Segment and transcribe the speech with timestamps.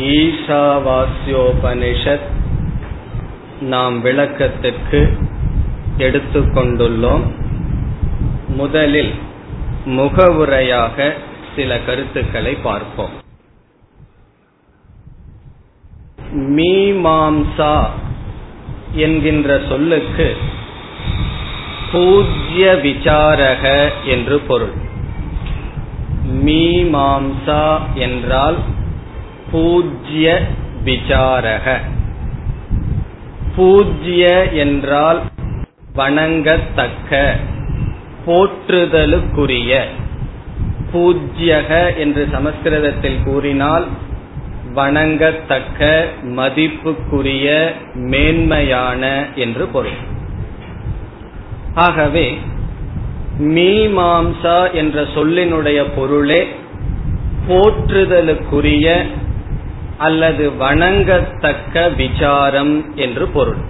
[0.00, 2.28] ஈசாவாசியோபனிஷத்
[3.60, 5.16] நாம் விளக்கத்திற்கு
[5.98, 7.22] எடுத்துக்கொண்டுள்ளோம்.
[8.48, 9.14] முதலில்
[9.84, 11.14] முகவுரையாக
[11.56, 13.10] சில கருத்துக்களை பார்ப்போம்.
[16.34, 17.88] மீமாம்சா
[18.92, 20.36] என்கின்ற சொல்லுக்கு
[21.92, 24.72] பூஜ்ய விசாரக என்று பொருள்.
[26.44, 28.56] மீமாம்சா என்றால்
[29.52, 30.40] பூஜ்ய
[30.84, 31.78] விசாரக.
[33.56, 35.20] பூஜ்ய என்றால்
[35.96, 37.32] வணங்கத்தக்க
[38.26, 39.80] போற்றுதலுக்குரிய.
[40.92, 43.86] பூஜ்யக என்று சமஸ்கிருதத்தில் கூறினால்
[44.74, 46.04] வணங்கத்தக்க
[46.36, 47.46] மதிப்புக்குரிய
[47.94, 50.00] மேன்மையான என்று பொருள்.
[51.74, 52.38] ஆகவே
[53.40, 56.48] மீமாம்சா என்ற சொல்லினுடைய பொருளே
[57.48, 58.86] போற்றுதலுக்குரிய
[60.00, 63.60] அல்லது வணங்கத்தக்க விசாரம் என்று பொருள்.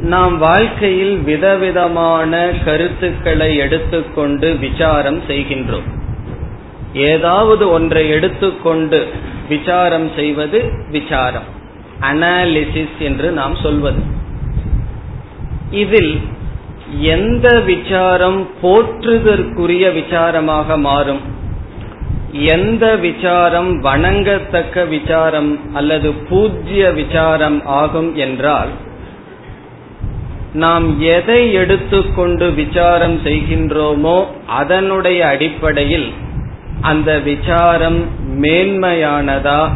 [0.00, 5.88] நாம் வாழ்க்கையில் விதவிதமான கருத்துக்களை எடுத்துக்கொண்டு விசாரம் செய்கின்றோம்.
[6.94, 9.06] ஏதாவது ஒன்றை எடுத்துக்கொண்டு
[9.48, 11.48] விசாரம் செய்வது விசாரம்.
[12.00, 14.02] அனாலிசிஸ் என்று நாம் சொல்வது.
[15.70, 16.20] இதில்
[17.00, 21.35] எந்த விசாரம் போற்றுதற்குரிய விசாரமாக மாறும்?
[22.38, 28.68] எந்த விசாரம் வணங்கத்தக்க விசாரம் அல்லது பூஜ்ய விசாரம் ஆகும் என்றால்
[30.52, 36.12] நாம் எதை எடுத்துக்கொண்டு விசாரம் செய்கின்றோமோ அதனுடைய அடிப்படையில்
[36.80, 38.04] அந்த விசாரம்
[38.40, 39.68] மேன்மையானதா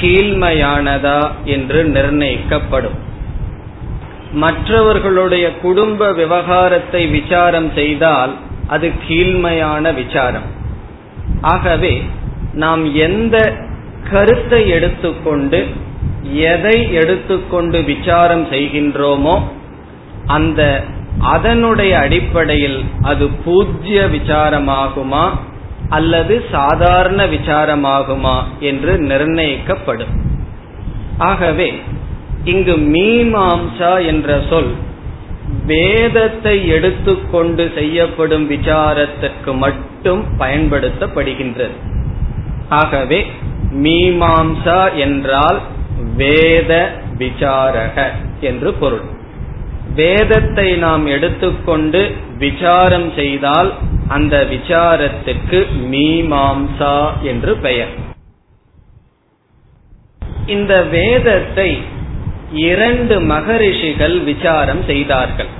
[0.00, 2.98] கீழ்மையானதா என்று நிர்ணயிக்கப்படும்.
[4.32, 8.34] மற்றவர்களுடைய குடும்ப விவகாரத்தை விசாரம் செய்தால்
[8.66, 10.55] அது கீழ்மையான விசாரம்.
[11.40, 12.02] ஆகவே
[12.52, 13.54] நாம் எந்த
[14.10, 15.66] கருத்தை எடுத்துக்கொண்டு
[16.32, 19.42] எதை எடுத்துக்கொண்டு விசாரம் செய்கின்றோமோ
[20.26, 20.82] அந்த
[21.20, 25.30] அதனுடைய அடிப்படையில் அது பூஜ்ய விசாரமாகுமா
[25.88, 30.14] அல்லது சாதாரண விசாரமாகுமா என்று நிர்ணயிக்கப்படும்.
[31.18, 31.80] ஆகவே
[32.44, 34.74] இங்கு மீமாம்சா என்ற சொல்
[35.66, 41.76] வேதத்தை எடுத்துக்கொண்டு செய்யப்படும் விசாரத்திற்கு மட்டும் பயன்படுத்தப்படுகின்றது.
[42.80, 43.20] ஆகவே
[43.84, 45.58] மீமாம்சா என்றால்
[46.16, 46.72] வேத
[47.18, 48.06] விசாரக
[48.40, 49.04] என்று பொருள்.
[49.94, 52.00] வேதத்தை நாம் எடுத்துக்கொண்டு
[52.38, 53.70] விசாரம் செய்தால்
[54.08, 55.60] அந்த விசாரத்திற்கு
[55.92, 57.92] மீமாம்சா என்று பெயர்.
[60.46, 61.68] இந்த வேதத்தை
[62.68, 65.52] இரண்டு மகரிஷிகள் விசாரம் செய்தார்கள்.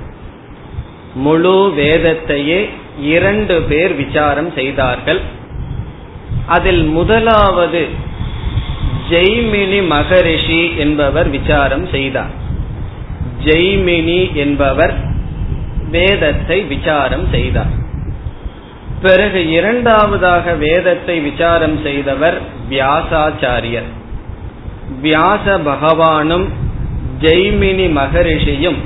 [1.25, 2.59] முழு வேதத்தையே
[3.01, 5.21] இரண்டு பேர் விசாரம் செய்தார்கள்.
[6.45, 7.81] அதில் முதலாவது
[9.09, 12.33] ஜெய்மினி மகரிஷி என்பவர் விசாரம் செய்தார்.
[13.45, 14.93] ஜெய்மினி என்பவர்
[15.91, 17.73] வேதத்தை விசாரம் செய்தார்.
[19.01, 22.37] பிறகு இரண்டாவதாக வேதத்தை விசாரம் செய்தவர்
[22.69, 23.89] வியாசாச்சாரியர்.
[25.01, 26.47] வியாச பகவானும்
[27.19, 28.79] ஜெய்மினி மகரிஷியும்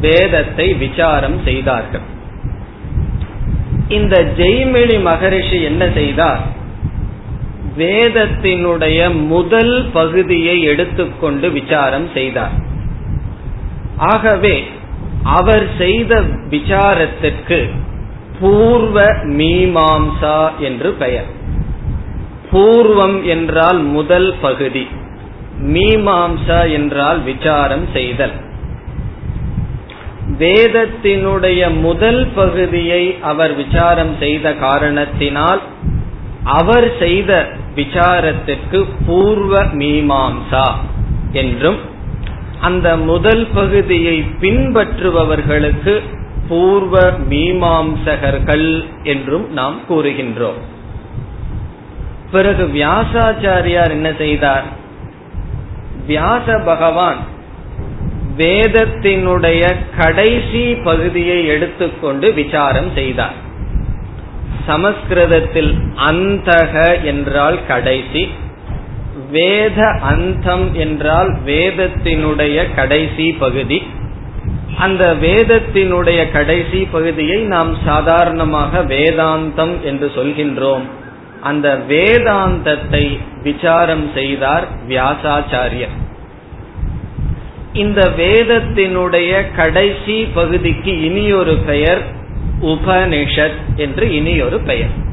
[0.00, 2.06] வேதத்தை விசாரம் செய்தார்கள்.
[3.88, 6.40] இந்த ஜெய்மினி மகரிஷி என்ன செய்தார்?
[7.76, 12.54] வேதத்தினுடைய முதல் பகுதியை எடுத்துக்கொண்டு விசாரம் செய்தார்.
[13.96, 14.64] ஆகவே
[15.22, 17.70] அவர் செய்த விசாரத்திற்கு
[18.40, 21.30] பூர்வ மீமாம்சா என்று பெயர்.
[22.52, 24.86] பூர்வம் என்றால் முதல் பகுதி
[25.62, 28.36] மீமாம்சா என்றால் விசாரம் செய்தல்.
[30.38, 35.60] வேதத்தினுடைய முதல் பகுதியை அவர் விசாரம் செய்த காரணத்தினால்
[36.44, 40.66] அவர் செய்த விசாரத்திற்கு பூர்வ மீமாம்சா
[41.32, 41.78] என்றும்
[42.60, 46.00] அந்த முதல் பகுதியை பின்பற்றுபவர்களுக்கு
[46.48, 50.60] பூர்வ மீமாம்சகர்கள் என்றும் நாம் கூறுகின்றோம்.
[52.30, 54.64] பிறகு வியாசாச்சாரியார் என்ன செய்தார்?
[56.06, 57.16] வியாச பகவான்
[58.38, 59.62] வேதத்தினுடைய
[59.96, 63.36] கடைசி பகுதியை எடுத்துக்கொண்டு விசாரம் செய்தார்.
[64.66, 65.72] சமஸ்கிருதத்தில்
[66.10, 68.28] அந்தக என்றால் கடைசி
[69.30, 73.78] வேத அந்தம் என்றால் வேதத்தினுடைய கடைசி பகுதி.
[74.78, 80.84] அந்த வேதத்தினுடைய கடைசி பகுதியை நாம் சாதாரணமாக வேதாந்தம் என்று சொல்கின்றோம்.
[81.42, 83.04] அந்த வேதாந்தத்தை
[83.42, 85.96] விசாரம் செய்தார் வியாசாச்சாரியர்.
[87.72, 92.02] இந்த வேதத்தினுடைய கடைசி பகுதிக்கு இனியொரு பெயர்
[92.60, 95.06] உபனிஷத் என்று இனியொரு பெயர்.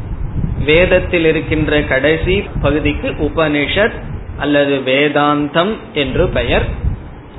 [0.65, 3.91] வேதத்தில் இருக்கின்ற கடைசி பகுதிக்கு உபனிஷத்
[4.37, 6.65] அல்லது வேதாந்தம் என்று பெயர்.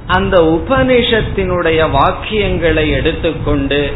[0.07, 3.91] அந்த உபனிஷத்தினுடைய வாக்கியங்களை எடுத்துக்கொண்டு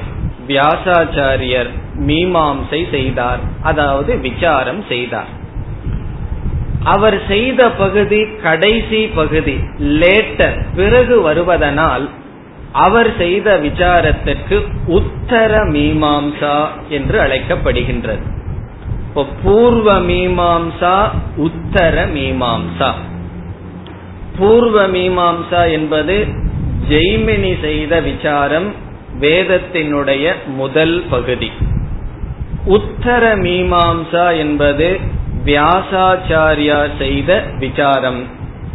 [0.49, 1.69] வியாசாச்சாரியர்
[2.07, 5.39] மீமாம்சை செய்தார் அதாவது விசாரம் செய்தார்.
[6.85, 12.09] அவர் செய்த பகுதி கடைசி பகுதி லேட்டர் பிறகு வருவதனால்
[12.73, 18.23] அவர் செய்த விசாரத்திற்கு உத்தர மீமாம்சா என்று அழைக்கப்படுகின்றது.
[19.09, 22.93] இப்போ பூர்வ மீமாம்சா உத்தர மீமாம்சா.
[24.39, 26.27] பூர்வ மீமாம்சா என்பது
[26.89, 28.75] ஜெய்மினி செய்த விசாரம்
[29.21, 31.51] வேதத்தினுடைய முதல் பகுதி.
[32.65, 35.01] உத்தர மீமாம்சா என்பது
[35.45, 38.21] வியாசாச்சாரியா செய்த விசாரம்.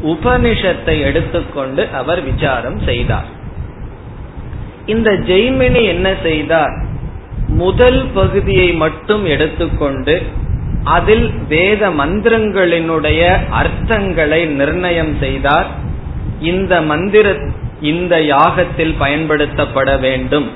[0.03, 3.29] உபனிஷத்தை எடுத்துக்கொண்டு அவர் விசாரம் செய்தார்.
[4.85, 6.73] இந்த ஜெய்மினி என்ன செய்தார்?
[7.47, 10.21] முதல் பகுதியை மட்டும் எடுத்துக்கொண்டு
[10.83, 13.21] அதில் வேத மந்திரங்களினுடைய
[13.61, 15.67] அர்த்தங்களை நிர்ணயம் செய்தார்.
[16.39, 17.35] இந்த மந்திர
[17.81, 20.47] இந்த யாகத்தில் பயன்படுத்தப்பட வேண்டும்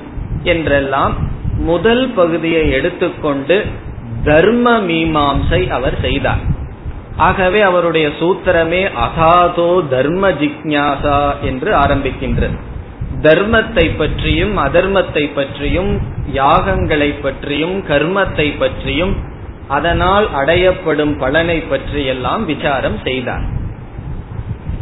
[0.42, 1.14] என்றெல்லாம்
[1.58, 3.64] முதல் பகுதியை எடுத்துக்கொண்டு
[4.24, 6.42] தர்ம மீமாம்சை அவர் செய்தார்.
[7.16, 12.56] ஆகவே அவருடைய சூத்திரமே அகாதோ தர்ம ஜிக்ஞாசா என்று ஆரம்பிக்கின்றது.
[13.22, 15.92] தர்மத்தை பற்றியும் அதர்மத்தை பற்றியும்
[16.32, 19.14] யாகங்களை பற்றியும் கர்மத்தை பற்றியும்
[19.68, 23.44] அதனால் அடையப்படும் பலனை பற்றியெல்லாம் விசாரம் செய்தார்.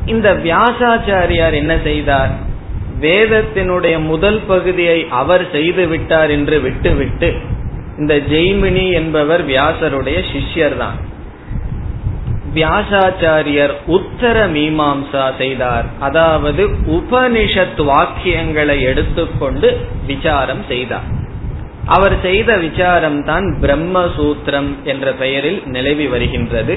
[0.06, 2.32] இந்த வியாசாச்சாரியார் என்ன செய்தார்?
[3.00, 7.30] வேதத்தினுடைய முதல் பகுதியை அவர் செய்து விட்டார் என்று விட்டுவிட்டு
[7.98, 10.98] இந்த ஜெய்மினி என்பவர் வியாசருடைய சிஷ்யர் தான்
[12.54, 15.86] வியாசாச்சாரியர் உத்தர மீமாம்சா செய்தார்.
[15.98, 16.62] அதாவது
[16.96, 19.68] உபனிஷத் வாக்கியங்களை எடுத்துக்கொண்டு
[20.06, 21.08] விசாரம் செய்தார்.
[21.96, 26.76] அவர் செய்த விசாரம் தான் பிரம்மசூத்திரம் என்ற பெயரில் நிலவி வருகின்றது.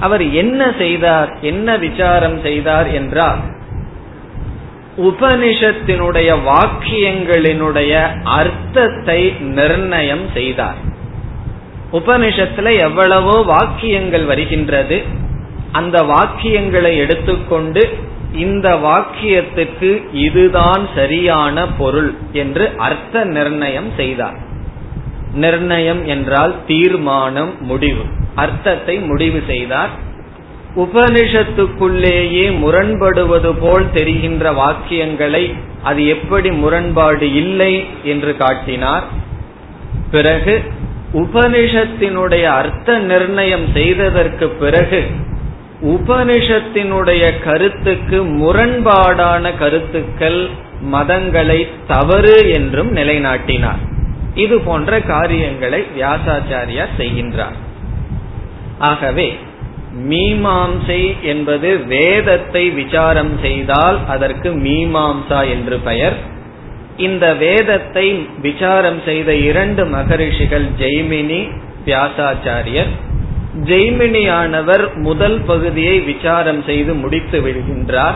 [0.00, 3.40] அவர் என்ன செய்தார் என்ன விசாரம் செய்தார் என்றால்
[4.98, 7.92] உபனிஷத்தினுடைய வாக்கியங்களினுடைய
[8.24, 10.78] அர்த்தத்தை நிர்ணயம் செய்தார்.
[11.92, 15.02] உபனிஷத்துல எவ்வளவோ வாக்கியங்கள் வருகின்றது.
[15.72, 17.88] அந்த வாக்கியங்களை எடுத்துக்கொண்டு
[18.34, 24.36] இந்த வாக்கியத்துக்கு இதுதான் சரியான பொருள் என்று அர்த்த நிர்ணயம் செய்தார்.
[25.34, 28.04] நிர்ணயம் என்றால் தீர்மானம் முடிவு.
[28.34, 29.90] அர்த்தத்தை முடிவு செய்தார்.
[30.82, 35.44] உபனிஷத்துக்குள்ளேயே முரண்படுவது போல் தெரிகின்ற வாக்கியங்களை
[35.82, 37.72] அது எப்படி முரண்பாடு இல்லை
[38.04, 39.06] என்று காட்டினார்.
[40.10, 40.62] பிறகு
[41.12, 45.00] உபனிஷத்தினுடைய அர்த்த நிர்ணயம் செய்ததற்கு பிறகு
[45.82, 50.40] உபனிஷத்தினுடைய கருத்துக்கு முரண்பாடான கருத்துக்கள்
[50.92, 53.82] மதங்களை தவறு என்றும் நிலைநாட்டினார்.
[54.34, 57.56] இது போன்ற காரியங்களை வியாசாச்சாரியார் செய்கின்றார்.
[58.78, 59.28] ஆகவே
[59.96, 66.16] மீமாம்சை என்பது வேதத்தை விசாரம் செய்தால் அதற்கு மீமாம்சா என்று பெயர்.
[66.96, 71.50] இந்த வேதத்தை விசாரம் செய்த இரண்டு மகரிஷிகள் ஜெய்மினி
[71.84, 72.90] வியாசாச்சாரியர்.
[73.64, 78.14] ஜெய்மினியானவர் முதல் பகுதியை விசாரம் செய்து முடித்து விடுகின்றார்.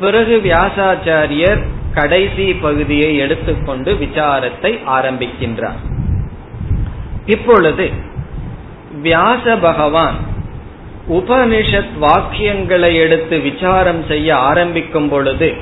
[0.00, 1.62] பிறகு வியாசாச்சாரியர்
[1.94, 5.80] கடைசி பகுதியை எடுத்துக்கொண்டு விசாரத்தை ஆரம்பிக்கின்றார்.
[7.26, 7.90] இப்பொழுது
[9.02, 10.14] வியாச பகவான்
[11.10, 15.54] உபனிஷத் வாக்கியங்களை எடுத்து விசாரம் செய்ய ஆரம்பிக்கும் பொழுது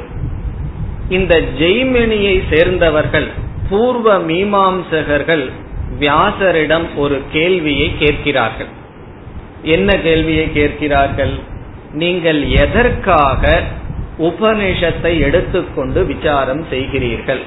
[1.09, 3.29] இந்த ஜெய்மினியை சேர்ந்தவர்கள்
[3.71, 5.51] பூர்வ மீமாம்சகர்கள்
[6.01, 8.73] வியாசரிடம் ஒரு கேள்வியை கேட்கிறார்கள்.
[9.63, 11.35] என்ன கேள்வியை கேட்கிறார்கள்?
[11.93, 13.63] நீங்கள் எதற்காக
[14.19, 17.43] உபனிஷத்தை எடுத்துக்கொண்டு விசாரம் செய்கிறீர்கள்?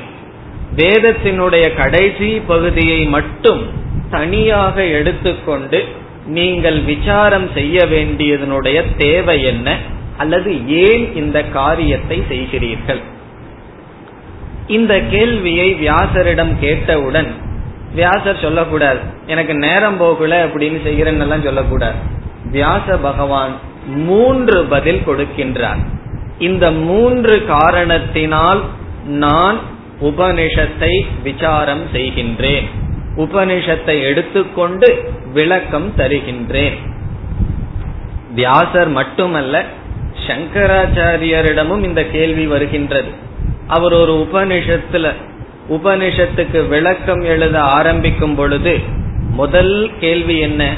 [0.75, 3.62] வேதத்தினுடைய கடைசி பகுதியை மட்டும்
[4.10, 5.79] தனியாக எடுத்துக்கொண்டு
[6.25, 9.78] நீங்கள் விசாரம் செய்ய வேண்டியதனுடைய தேவை என்ன?
[10.18, 13.01] அல்லது ஏன் இந்த காரியத்தை செய்கிறீர்கள்?
[14.68, 17.32] இந்த கேள்வியை வியாசரிடம் கேட்டவுடன்
[17.96, 21.96] வியாசர் சொல்லக்கூடாது எனக்கு நேரம் போகல அப்படின்னு செய்கிறேன்னு சொல்லக்கூடாது.
[22.51, 23.56] வியாச பகவான்
[23.88, 25.80] மூன்று பதில் கொடுக்கின்றார்.
[26.40, 28.62] இந்த மூன்று காரணத்தினால்
[29.06, 29.60] நான்
[30.01, 32.63] உபனிஷத்தை விசாரம் செய்கின்றேன்.
[33.18, 36.78] உபனிஷத்தை எடுத்துக்கொண்டு விளக்கம் தருகின்றேன்.
[38.36, 39.64] வியாசர் மட்டுமல்ல
[40.28, 43.12] சங்கராச்சாரியரிடமும் இந்த கேள்வி வருகின்றது.
[43.68, 45.12] அவர் ஒரு உபனிஷத்துல
[45.70, 48.80] உபனிஷத்துக்கு விளக்கம் எழுத ஆரம்பிக்கும் பொழுது
[49.32, 50.74] முதல் கேள்வி என்ன?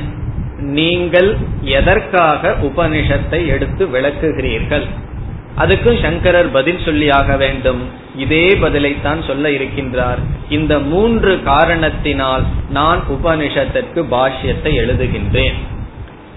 [0.58, 4.86] நீங்கள் எதற்காக உபனிஷத்தை எடுத்து விளக்குகிறீர்கள்?
[5.58, 7.82] அதுக்கும் சங்கரர் பதில் சொல்லியாக வேண்டும்.
[8.16, 10.22] இதே பதிலைத்தான் சொல்ல இருக்கின்றார்.
[10.50, 15.54] இந்த மூன்று காரணத்தினால் நான் உபனிஷத்திற்கு பாஷ்யத்தை எழுதுகின்றேன்.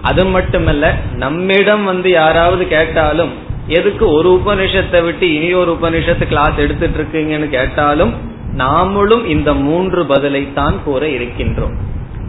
[0.03, 3.31] அது மட்டுமல்ல நம்மிடம் வந்து யாராவது கேட்டாலும்
[3.67, 8.15] எதுக்கு ஒரு உபனிஷத்தை விட்டு இனி ஒரு உபனிஷத்து கிளாஸ் எடுத்துட்டு இருக்கீங்கன்னு கேட்டாலும்
[8.57, 11.77] நாமளும் இந்த மூன்று பதிலைத்தான் கூற இருக்கின்றோம்.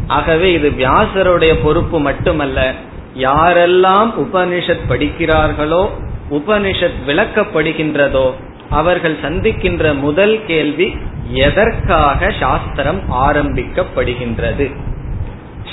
[0.08, 2.74] ஆகவே இது வியாசருடைய பொறுப்பு மட்டுமல்ல
[3.18, 5.90] யாரெல்லாம் உபனிஷத் படிக்கிறார்களோ
[6.32, 8.32] உபனிஷத் விளக்கப்படுகின்றதோ
[8.70, 10.98] அவர்கள் சந்திக்கின்ற முதல் கேள்வி
[11.32, 14.76] எதற்காக சாஸ்திரம் ஆரம்பிக்கப்படுகின்றது?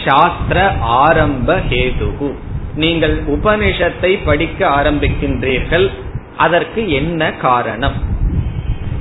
[0.07, 2.33] சாஸ்திர ஆரம்ப ஹேதுகு.
[2.75, 5.91] நீங்கள் உபனிஷத்தை படிக்க ஆரம்பிக்கின்றீர்கள்
[6.37, 7.93] அதற்கு என்ன காரணம்?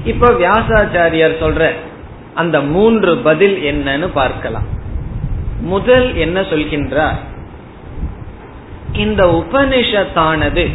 [0.05, 1.71] இப்ப வியாசாச்சாரியார் சொல்ற
[2.33, 4.65] அந்த மூன்று பதில் என்னன்னு பார்க்கலாம்.
[5.59, 7.15] முதல் என்ன சொல்கின்றார்?
[8.93, 10.69] இந்த உபனிஷத்தானது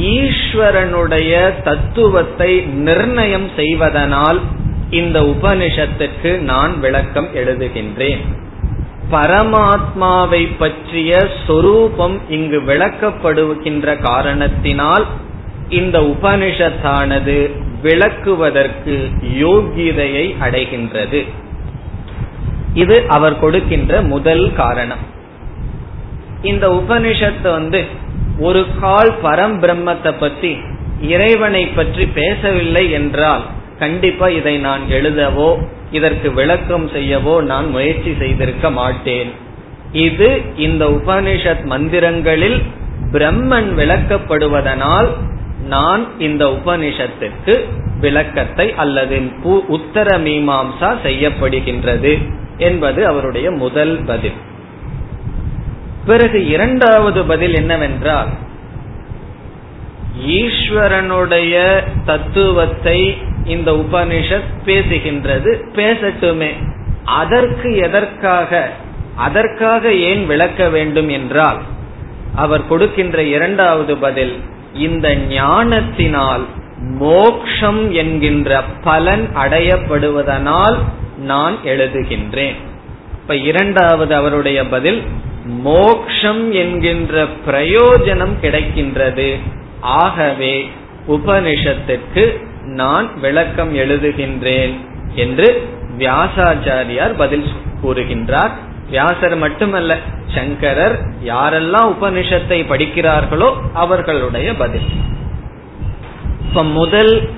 [0.00, 4.40] ஈஸ்வரனுடைய தத்துவத்தை நிர்ணயம் செய்வதனால்
[4.90, 8.20] இந்த உபனிஷத்துக்கு நான் விளக்கம் எழுதுகின்றேன்.
[9.10, 15.06] பரமாத்மாவை பற்றிய சொரூபம் இங்கு விளக்கப்படுகின்ற காரணத்தினால்
[15.68, 17.50] இந்த உபனிஷத்தானது
[17.82, 21.26] விளக்குவதற்கு யோகியதையை அடைகின்றது.
[22.74, 24.98] இது அவர் கொடுக்கின்ற முதல் காரணம்.
[26.42, 27.84] இந்த உபனிஷத்து வந்து
[28.38, 30.56] ஒரு கால் பரம் பிரம்மத்தை பத்தி
[31.00, 33.42] இறைவனை பற்றி பேசவில்லை என்றால்
[33.78, 35.58] கண்டிப்பா இதை நான் எழுதவோ
[35.90, 39.30] இதற்கு விளக்கம் செய்யவோ நான் முயற்சி செய்திருக்க மாட்டேன்.
[39.92, 42.62] இது இந்த உபனிஷத் மந்திரங்களில்
[43.12, 45.08] பிரம்மன் விளக்கப்படுவதனால்
[45.68, 47.54] நான் இந்த உபனிஷத்துக்கு
[48.00, 49.22] விளக்கத்தை அல்லது
[49.66, 52.18] உத்தர மீமாம்சா செய்யப்படுகின்றது
[52.58, 54.34] என்பது அவருடைய முதல் பதில்.
[56.06, 58.28] பிறகு இரண்டாவது பதில் என்னவென்றால்
[60.26, 61.54] ஈஸ்வரனுடைய
[62.04, 66.50] தத்துவத்தை இந்த உபனிஷத் பேசுகின்றது பேசட்டுமே.
[67.04, 68.70] அதற்கு எதற்காக
[69.16, 71.60] அதற்காக ஏன் விளக்க வேண்டும் என்றால்
[72.34, 74.34] அவர் கொடுக்கின்ற இரண்டாவது பதில்
[74.74, 76.44] இந்த ஞானத்தினால்
[76.78, 80.76] மோக்ஷம் என்கின்ற பலன் அடையப்படுவதனால்
[81.18, 82.58] நான் எழுதுகின்றேன்.
[83.20, 85.00] இப்ப இரண்டாவது அவருடைய பதில்
[85.46, 89.36] மோக்ஷம் என்கின்ற பிரயோஜனம் கிடைக்கின்றது.
[89.80, 90.68] ஆகவே
[91.08, 94.74] உபனிஷத்திற்கு நான் விளக்கம் எழுதுகின்றேன்
[95.14, 97.46] என்று வியாசாச்சாரியார் பதில்
[97.82, 98.50] கூறுகின்றார்.
[98.88, 99.98] வியாசர் மட்டுமல்ல
[100.34, 104.88] சங்கரர் யாரெல்லாம் உபனிஷத்தை படிக்கிறார்களோ அவர்களுடைய பதில்.
[106.48, 107.30] இப்ப முதல்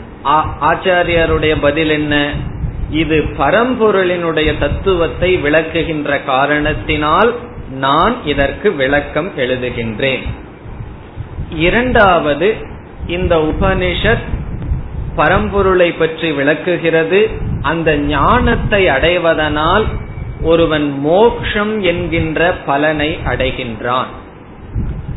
[0.60, 2.30] ஆச்சாரியருடைய பதில் என்ன?
[2.90, 7.34] இது பரம்பொருளினுடைய தத்துவத்தை விளக்குகின்ற காரணத்தினால்
[7.70, 10.22] நான் இதற்கு விளக்கம் எழுதுகின்றேன்.
[11.50, 12.54] இரண்டாவது
[13.06, 14.26] இந்த உபனிஷத்
[15.16, 17.30] பரம்பொருளை பற்றி விளக்குகிறது.
[17.62, 19.84] அந்த ஞானத்தை அடைவதனால்
[20.42, 24.06] ஒருவன் மோக்ஷம் என்கின்ற பலனை அடைகின்றான்.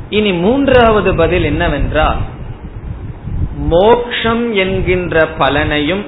[0.10, 2.17] இனி மூன்றாவது பதில் என்னவென்றால்
[3.58, 6.05] மோக்ஷம் என்கின்ற பலனையும்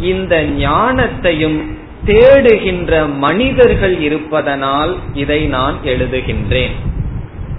[0.00, 6.74] இந்த ஞானத்தையும் தேடுகின்ற மனிதர்கள் இருப்பதனால் இதை நான் எழுதுகின்றேன்.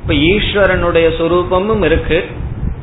[0.02, 2.26] இப்ப ஈஸ்வரனுடைய சுரூபமும் இருக்கு.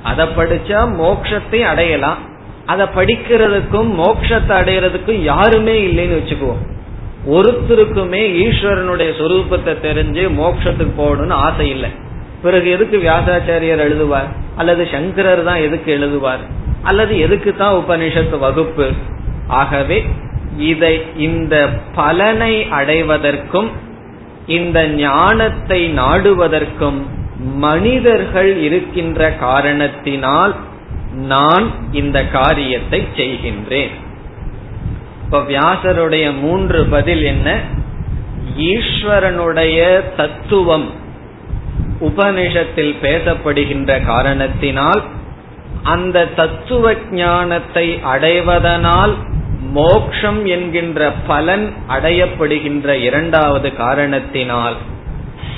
[0.02, 2.18] அதை படிச்சா மோக்ஷத்தை அடையலாம்.
[2.66, 6.62] அதை படிக்கிறதுக்கும் மோட்சத்தை அடையிறதுக்கும் யாருமே இல்லைன்னு வச்சுக்குவோம்.
[7.30, 11.90] ஒருத்தருக்குமே ஈஸ்வரனுடைய சொரூபத்தை தெரிஞ்சு மோட்சத்துக்கு போகணும்னு ஆசை இல்லை.
[12.42, 14.28] பிறகு எதுக்கு வியாசாச்சாரியர் எழுதுவார்?
[14.56, 16.38] அல்லது சங்கரர் தான் எதுக்கு எழுதுவார்?
[16.82, 18.90] அல்லது எதுக்கு தான் உபனிஷத்து வகுப்பு?
[19.46, 20.06] ஆகவே
[20.60, 23.70] இதை இந்த பலனை அடைவதற்கும்
[24.46, 27.06] இந்த ஞானத்தை நாடுவதற்கும்
[27.38, 30.54] மனிதர்கள் இருக்கின்ற காரணத்தினால்
[31.12, 33.94] நான் இந்த காரியத்தை செய்கின்றேன்.
[35.24, 37.60] இப்ப வியாசருடைய மூன்று பதில் என்ன?
[38.58, 39.78] ஈஸ்வரனுடைய
[40.16, 40.90] தத்துவம்
[42.00, 45.02] உபனிஷத்தில் பேசப்படுகின்ற காரணத்தினால்
[45.82, 49.14] அந்த தத்துவ ஞானத்தை அடைவதனால்
[49.60, 54.76] மோக்ஷம் என்கின்ற பலன் அடையப்படுகின்ற இரண்டாவது காரணத்தினால்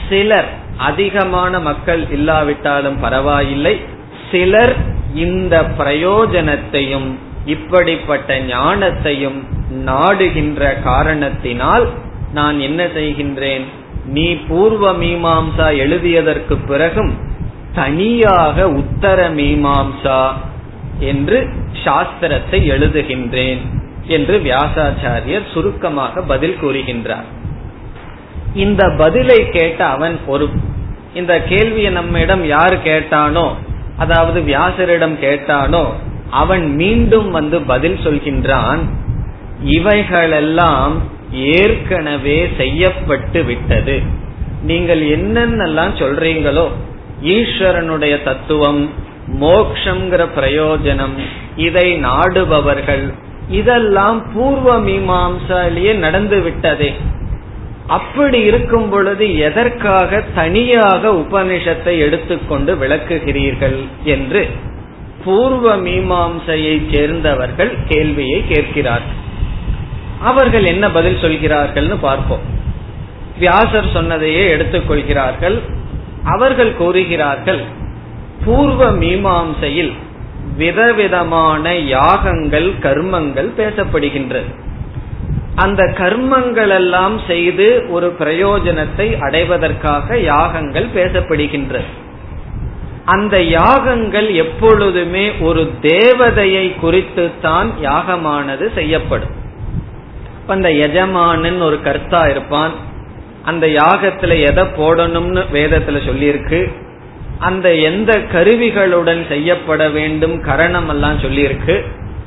[0.09, 3.80] சிலர் அதிகமான மக்கள் இல்லாவிட்டாலும் பரவாயில்லை.
[4.30, 4.76] சிலர்
[5.14, 7.11] இந்த பிரயோஜனத்தையும்
[7.47, 9.38] இப்படிப்பட்ட ஞானத்தையும்
[9.71, 11.88] நாடுகின்ற காரணத்தினால்
[12.32, 13.64] நான் என்ன செய்கின்றேன்?
[14.06, 17.12] நீ பூர்வ மீமாம்சா எழுதியதற்கு பிறகும்
[17.75, 20.32] தனியாக உத்தர மீமாம்சா
[21.00, 21.49] என்று
[21.85, 23.80] சாஸ்திரத்தை எழுதுகின்றேன்.
[24.06, 27.28] என்று வியாசாச்சாரியர் சுருக்கமாக பதில் கூறுகின்றார்.
[28.54, 30.61] இந்த பதிலை கேட்ட அவன் பொறுப்பு.
[31.14, 33.47] இந்த கேள்வியை நம்மிடம் யார் கேட்டானோ
[33.99, 35.85] அதாவது வியாசரிடம் கேட்டானோ
[36.30, 38.80] அவன் மீண்டும் வந்து பதில் சொல்கின்றான்
[39.61, 40.94] இவைகளெல்லாம்
[41.32, 44.02] ஏற்கனவே செய்யப்பட்டு விட்டது.
[44.64, 46.66] நீங்கள் என்னென்னலாம் சொல்றீங்களோ
[47.23, 48.90] ஈஸ்வரனுடைய தத்துவம்
[49.40, 51.14] மோக்ஷங்கிற பிரயோஜனம்
[51.56, 53.14] இதை நாடுபவர்கள்
[53.49, 56.96] இதெல்லாம் பூர்வ மீமாம்சாலேயே நடந்து விட்டதே.
[57.87, 64.49] அப்படி இருக்கும் பொழுது எதற்காக தனியாக உபனிஷத்தை எடுத்துக்கொண்டு விளக்குகிறீர்கள் என்று
[65.25, 69.20] பூர்வ மீமாம்சையை சேர்ந்தவர்கள் கேள்வியை கேட்கிறார்கள்.
[70.20, 72.40] அவர்கள் என்ன பதில் சொல்கிறார்கள்னு பார்ப்போம்.
[73.38, 75.61] வியாசர் சொன்னதையே எடுத்துக்கொள்கிறார்கள்.
[76.25, 77.61] அவர்கள் கூறுகிறார்கள்
[78.44, 79.92] பூர்வ மீமாம்சையில்
[80.56, 84.50] விதவிதமான யாகங்கள் கர்மங்கள் பேசப்படுகின்றது
[85.54, 91.90] அந்த கர்மங்கள் எல்லாம் செய்து ஒரு பிரயோஜனத்தை அடைவதற்காக யாகங்கள் பேசப்படுகின்றது
[93.04, 99.30] அந்த யாகங்கள் எப்பொழுதுமே ஒரு தேவதையை குறித்து தான் யாகமானது செய்யப்படும்.
[100.47, 102.71] அந்த எஜமானன் ஒரு கர்த்தா இருப்பான்.
[103.44, 106.61] அந்த யாகத்துல எதை போடணும்னு வேதத்துல சொல்லியிருக்கு.
[107.49, 111.76] அந்த எந்த கருவிகளுடன் செய்யப்பட வேண்டும் கரணம் எல்லாம் சொல்லியிருக்கு.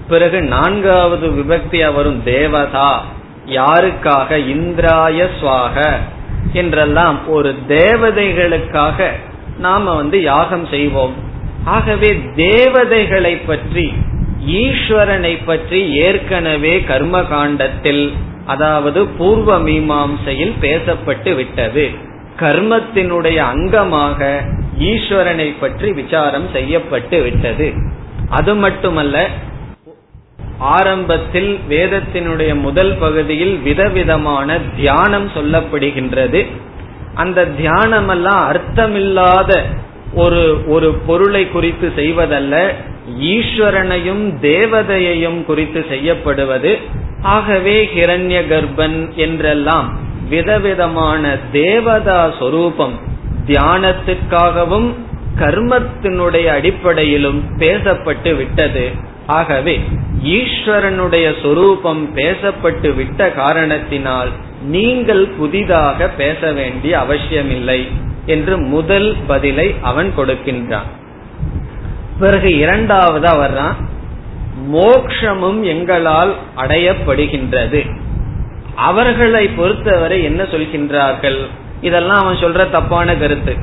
[0.10, 2.92] பிறகு நான்காவது விபக்தியா வரும் தேவதா
[3.60, 4.30] யாருக்காக?
[4.54, 5.78] இந்திராய சுவாக
[6.54, 9.08] என்றெல்லாம் ஒரு தேவதைகளுக்காக
[9.60, 11.16] நாம வந்து யாகம் செய்வோம்.
[11.66, 13.86] ஆகவே தேவதைகளை பற்றி
[14.62, 18.04] ஈஸ்வரனை பற்றி ஏற்கனவே கர்ம காண்டத்தில்
[18.46, 21.86] அதாவது பூர்வ மீமாம்சையில் பேசப்பட்டு விட்டது.
[22.40, 24.20] கர்மத்தினுடைய அங்கமாக
[24.80, 27.74] ஈஸ்வரனை பற்றி விசாரம் செய்யப்பட்டு விட்டது.
[28.30, 29.28] அது மட்டுமல்ல
[30.60, 36.46] ஆரம்பத்தில் வேதத்தினுடைய முதல் பகுதியில் விதவிதமான தியானம் சொல்லப்படுகின்றது.
[37.14, 39.64] அந்த தியானம் எல்லாம் அர்த்தமில்லாத
[40.14, 42.74] ஒரு ஒரு பொருளை குறித்து செய்வதல்ல
[43.20, 46.78] ஈஸ்வரனையும் தேவதையையும் குறித்து செய்யப்படுவது.
[47.22, 49.98] ஆகவே ஹிரண்ய கர்ப்பன் என்றெல்லாம்
[50.30, 52.96] விதவிதமான தேவதா சொரூபம்
[53.48, 54.94] தியானத்திற்காகவும்
[55.40, 58.92] கர்மத்தினுடைய அடிப்படையிலும் பேசப்பட்டு விட்டது.
[59.28, 59.82] ஆகவே
[60.24, 64.30] ஈஸ்வரனுடைய சொரூபம் பேசப்பட்டு விட்ட காரணத்தினால்
[64.62, 67.88] நீங்கள் புதிதாக பேச வேண்டிய அவசியமில்லை
[68.26, 70.90] என்று முதல் பதிலை அவன் கொடுக்கின்றான்.
[72.20, 73.76] பிறகு இரண்டாவது அவர்
[74.74, 77.90] மோக்ஷமும் எங்களால் அடையப்படுகின்றது.
[78.76, 81.48] அவர்களை பொறுத்தவரை என்ன சொல்கின்றார்கள்?
[81.82, 83.56] இதெல்லாம் அவன் சொல்ற தப்பான கருத்து.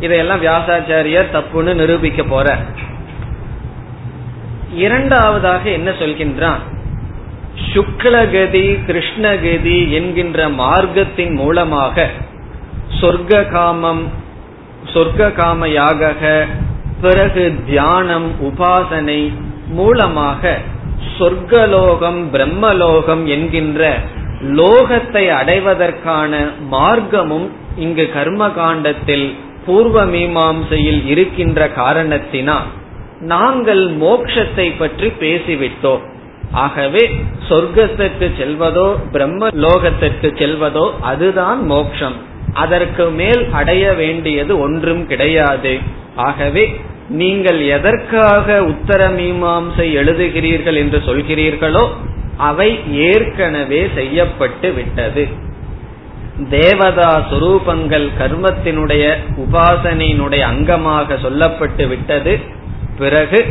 [0.00, 2.56] இதையெல்லாம் வியாசாச்சாரியர் தப்புன்னு நிரூபிக்க போற.
[4.74, 6.58] இரண்டாவதாக என்ன சொல்கின்றான்?
[7.74, 12.10] சுக்லகதி கிருஷ்ணகதி என்கின்ற மார்க்கத்தின் மூலமாக
[13.00, 14.10] சொர்க்க காமம்
[14.94, 16.46] சொர்க்க காம யாக
[17.00, 19.32] பிறகு தியானம் உபாசனை
[19.68, 20.58] மூலமாக
[21.18, 23.98] சொர்க்கலோகம் பிரம்மலோகம் என்கின்ற
[24.42, 26.32] லோகத்தை அடைவதற்கான
[26.70, 27.46] மார்க்கமும்
[27.76, 29.34] இங்கு கர்ம காண்டத்தில்
[29.66, 32.68] பூர்வ மீமாம்சையில் இருக்கின்ற காரணத்தினால்
[33.20, 36.02] நாங்கள் மோக்ஷத்தை பற்றி பேசிவிட்டோம்.
[36.52, 37.10] ஆகவே
[37.48, 42.16] சொர்க்கத்திற்கு செல்வதோ பிரம்ம லோகத்திற்கு செல்வதோ அதுதான் மோக்ஷம்.
[42.52, 45.78] அதற்கு மேல் அடைய வேண்டியது ஒன்றும் கிடையாது.
[46.16, 46.64] ஆகவே
[47.08, 51.84] நீங்கள் எதற்காக உத்தர மீமாம்சை எழுதுகிறீர்கள் என்று சொல்கிறீர்களோ
[52.36, 55.28] அவை ஏற்கனவே செய்யப்பட்டு விட்டது.
[56.50, 62.38] தேவதா சுரூபங்கள் கர்மத்தினுடைய உபாசனையினுடைய அங்கமாக சொல்லப்பட்டு விட்டது.
[62.98, 63.46] பிறகு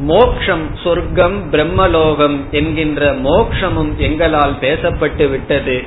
[0.00, 5.82] மோக்ஷம் சொர்க்கம் பிரம்மலோகம் என்கின்ற மோக்ஷமும் எங்களால் பேசப்பட்டு விட்டது.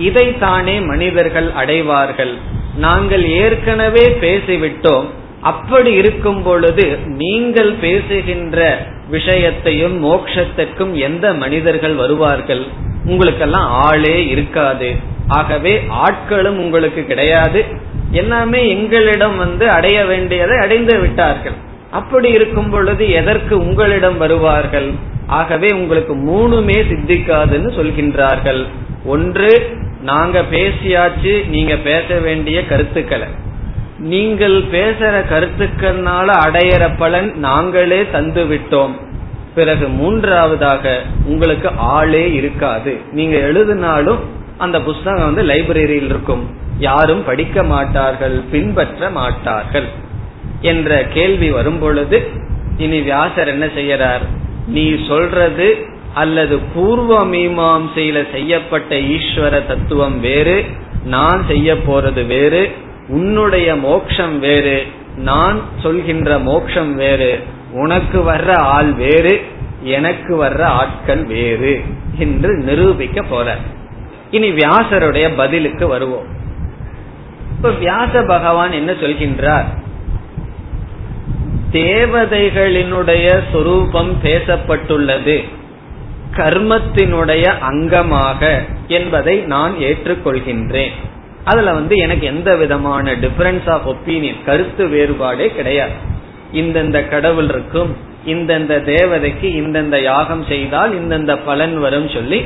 [0.00, 2.34] இதைத்தானே மனிதர்கள் அடைவார்கள்.
[2.76, 5.04] நாங்கள் ஏற்கனவே பேசிவிட்டோம்.
[5.42, 12.64] அப்படி இருக்கும் பொழுது நீங்கள் பேசுகின்ற விஷயத்தையும் மோக்ஷத்திற்கும் எந்த மனிதர்கள் வருவார்கள்?
[13.04, 14.94] உங்களுக்கெல்லாம் ஆளே இருக்காது.
[15.28, 17.64] ஆகவே ஆட்களும் உங்களுக்கு கிடையாது.
[18.10, 21.52] எல்லாமே எங்களிடம் வந்து அடைய வேண்டியதை அடைந்து விட்டார்கள்.
[21.90, 24.90] அப்படி இருக்கும் பொழுது எதற்கு உங்களிடம் வருவார்கள்?
[25.26, 28.66] ஆகவே உங்களுக்கு மூணுமே சித்திக்காதுன்னு சொல்கின்றார்கள்.
[29.04, 33.26] ஒன்று நாங்க பேசியாச்சு நீங்க பேச வேண்டிய கருத்துக்களை.
[34.02, 38.94] நீங்கள் பேசுற கருத்துக்கள்னால அடையிற பலன் நாங்களே தந்து விட்டோம்.
[39.54, 42.98] பிறகு மூன்றாவதாக உங்களுக்கு ஆளே இருக்காது.
[43.12, 44.18] நீங்க எழுதினாலும்
[44.58, 46.50] அந்த புஸ்தகம் வந்து லைப்ரரியில் இருக்கும்.
[46.78, 49.88] யாரும் படிக்க மாட்டார்கள் பின்பற்ற மாட்டார்கள்
[50.60, 52.28] என்ற கேள்வி வரும் பொழுது
[52.76, 54.24] இனி வியாசர் என்ன செய்யறார்?
[54.66, 60.64] நீ சொல்றது அல்லது பூர்வ மீமாம்சையில செய்யப்பட்ட ஈஸ்வர தத்துவம் வேறு
[61.04, 62.72] நான் செய்ய போறது வேறு
[63.12, 69.42] உன்னுடைய மோக்ஷம் வேறு நான் சொல்கின்ற மோக்ஷம் வேறு உனக்கு வர்ற ஆள் வேறு
[69.82, 71.80] எனக்கு வர்ற ஆட்கள் வேறு
[72.18, 73.56] என்று நிரூபிக்க போற.
[74.30, 76.24] இனி வியாசருடைய பதிலுக்கு வருவோம்.
[77.56, 79.64] இப்ப வியாச பகவான் என்ன சொல்கின்றார்?
[81.72, 85.44] தேவதைகளினுடைய சொரூபம் பேசப்பட்டுள்ளது.
[86.36, 90.92] கர்மத்தினுடைய அங்கமாக என்பதை நான் ஏற்றுக்கொள்கின்றேன்.
[91.44, 95.92] அதுல வந்து எனக்கு எந்த விதமான டிஃபரன்ஸ் ஆஃப் ஒப்பீனியன் கருத்து வேறுபாடே கிடையாது.
[96.52, 102.42] இந்தந்த கடவுள் இருக்கும் இந்தந்த தேவதைக்கு இந்தந்த யாகம் செய்தால் இந்தந்த பலன் வரும் சொல்லி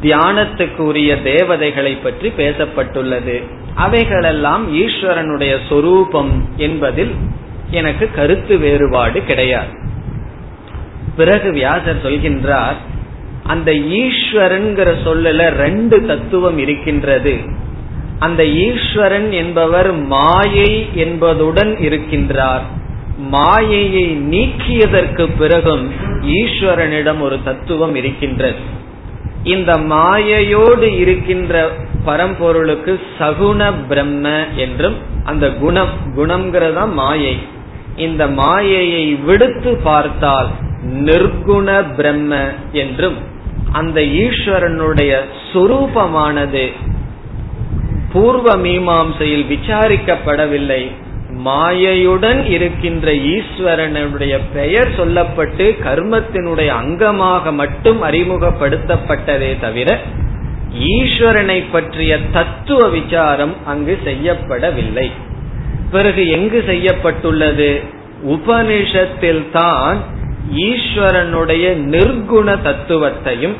[0.00, 3.42] தியானத்துக்குரிய தேவதைகளை பற்றி பேசப்பட்டுள்ளது.
[3.74, 7.14] அவைகளெல்லாம் ஈஸ்வரனுடைய சொரூபம் என்பதில்
[7.70, 9.72] எனக்கு கருத்து வேறுபாடு கிடையாது.
[11.16, 12.78] பிறகு வியாசர் சொல்கின்றார்
[13.42, 17.62] அந்த ஈஸ்வரன்கிற சொல்லல ரெண்டு தத்துவம் இருக்கின்றது.
[18.18, 22.64] அந்த ஈஸ்வரன் என்பவர் மாயை என்பதுடன் இருக்கின்றார்.
[23.18, 25.90] மாயையை நீக்கியதற்கு பிறகும்
[26.24, 28.56] ஈஸ்வரனிடம் ஒரு தத்துவம் இருக்கின்றது.
[29.44, 31.70] இந்த மாயையோடு இருக்கின்ற
[32.04, 37.36] பரம்பொருளுக்கு சகுண பிரம்ம என்றும் அந்த குணம் குணம்ங்கிறதா மாயை.
[37.96, 40.48] இந்த மாயையை விடுத்து பார்த்தால்
[40.84, 43.16] நிர்குண பிரம்ம என்றும்
[43.72, 45.20] அந்த ஈஸ்வரனுடைய
[45.52, 46.72] சொரூபமானது
[48.14, 50.82] பூர்வ மீமாம்சையில் விசாரிக்கப்படவில்லை.
[51.44, 59.98] மாயையுடன் இருக்கின்ற ஈஸ்வரனுடைய பெயர் சொல்லப்பட்டு கர்மத்தினுடைய அங்கமாக மட்டும் அறிமுகப்படுத்தப்பட்டதே தவிர
[60.78, 65.10] ஈஸ்வரனை பற்றிய தத்துவ விசாரம் அங்கு செய்யப்படவில்லை.
[65.90, 67.80] பிறகு எங்கு செய்யப்பட்டுள்ளது?
[68.28, 69.98] உபனிஷத்தில் தான்
[70.54, 73.56] ஈஸ்வரனுடைய நிர்குண தத்துவத்தையும்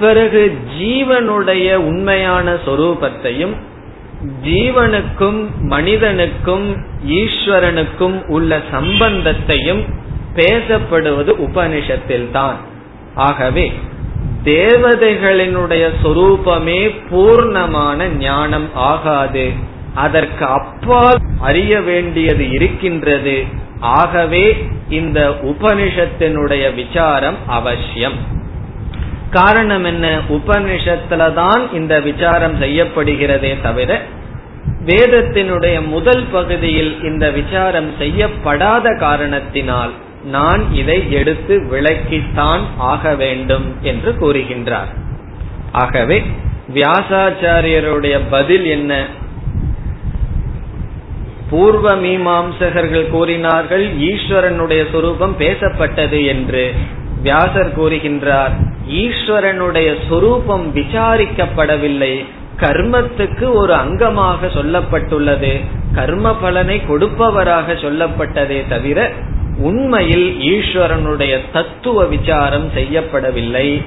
[0.00, 0.42] பிறகு
[0.80, 3.54] ஜீவனுடைய உண்மையான சொரூபத்தையும்
[4.44, 6.66] ஜீவனுக்கும் மனிதனுக்கும்
[7.20, 9.82] ஈஸ்வரனுக்கும் உள்ள சம்பந்தத்தையும்
[10.34, 12.58] பேசப்படுவது உபனிஷத்தில் தான்
[13.14, 13.72] ஆகவே
[14.44, 19.46] தேவதைகளினுடைய சொரூபமே பூர்ணமான ஞானம் ஆகாது.
[19.94, 23.44] அதற்கு அப்பால் அறிய வேண்டியது இருக்கின்றது.
[23.80, 24.44] ஆகவே
[24.88, 28.18] இந்த உபனிஷத்தினுடைய விசாரம் அவசியம்.
[29.30, 30.18] காரணம் என்ன?
[30.28, 34.00] உபனிஷத்துல தான் இந்த விசாரம் செய்யப்படுகிறதே தவிர
[34.86, 39.90] வேதத்தினுடைய முதல் பகுதியில் இந்த விசாரம் செய்யப்படாத காரணத்தினால்
[40.24, 44.90] நான் இதை எடுத்து விளக்கித்தான் ஆக வேண்டும் என்று கூறுகின்றார்.
[45.72, 46.22] ஆகவே
[46.74, 49.06] வியாசாச்சாரியருடைய பதில் என்ன?
[51.50, 56.72] பூர்வ மீமாம்சகர்கள் கூறினார்கள் ஈஸ்வரனுடைய சுரூபம் பேசப்பட்டது என்று
[57.22, 58.69] வியாசர் கூறுகின்றார்.
[58.90, 62.24] ஈஸ்வரனுடைய சொரூபம் விசாரிக்கப்படவில்லை.
[62.56, 65.60] கர்மத்துக்கு ஒரு அங்கமாக சொல்லப்பட்டுள்ளது.
[65.94, 69.10] கர்ம பலனை கொடுப்பவராக சொல்லப்பட்டதே தவிர
[69.58, 73.82] உண்மையில் ஈஸ்வரனுடைய தத்துவ விசாரம் செய்யப்படவில்லை.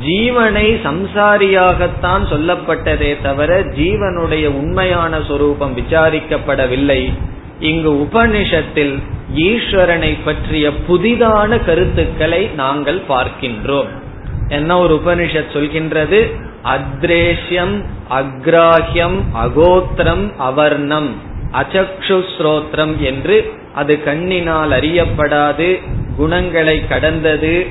[0.00, 7.12] ஜீவனை சம்சாரியாகத்தான் சொல்லப்பட்டதே தவிர ஜீவனுடைய உண்மையான சொரூபம் விசாரிக்கப்படவில்லை.
[7.60, 8.94] இங்கு உபனிஷத்தில்
[9.36, 14.00] ஈஸ்வரனை பற்றிய புதிதான கருத்துக்களை நாங்கள் பார்க்கின்றோம்.
[14.48, 16.32] என்ன ஒரு உபனிஷத் சொல்கின்றது?
[16.64, 21.20] அத்ரேஷ்யம் அக்ராஹ்யம் அகோத்திரம் அவர்ணம்
[21.52, 25.80] அச்சக்ஷு ஸ்ரோத்ரம் என்று அது கண்ணினால் அறியப்படாது
[26.16, 27.66] குணங்களை கடந்தது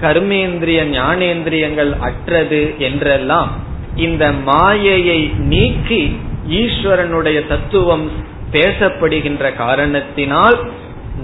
[0.00, 3.50] கர்மேந்திரிய ஞானேந்திரியங்கள் அற்றது என்றெல்லாம்
[3.94, 6.16] இந்த மாயையை நீக்கி
[6.50, 8.10] ஈஸ்வரனுடைய தத்துவம்
[8.52, 10.58] பேசப்படுகின்ற காரணத்தினால்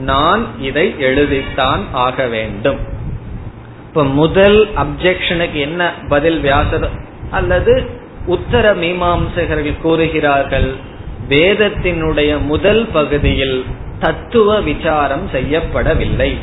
[0.05, 2.79] நான் இதை எழுதித்தான் ஆக வேண்டும்.
[3.93, 6.91] இப்ப முதல் அப்செக்ஷனுக்கு என்ன பதில் வியாசர்
[7.31, 7.87] அல்லது
[8.27, 10.75] உத்தர மீமாம்சகர்கள் கூறுகிறார்கள்
[11.29, 13.65] வேதத்தினுடைய முதல் பகுதியில்
[14.01, 16.37] தத்துவ விசாரம் செய்யப்படவில்லை.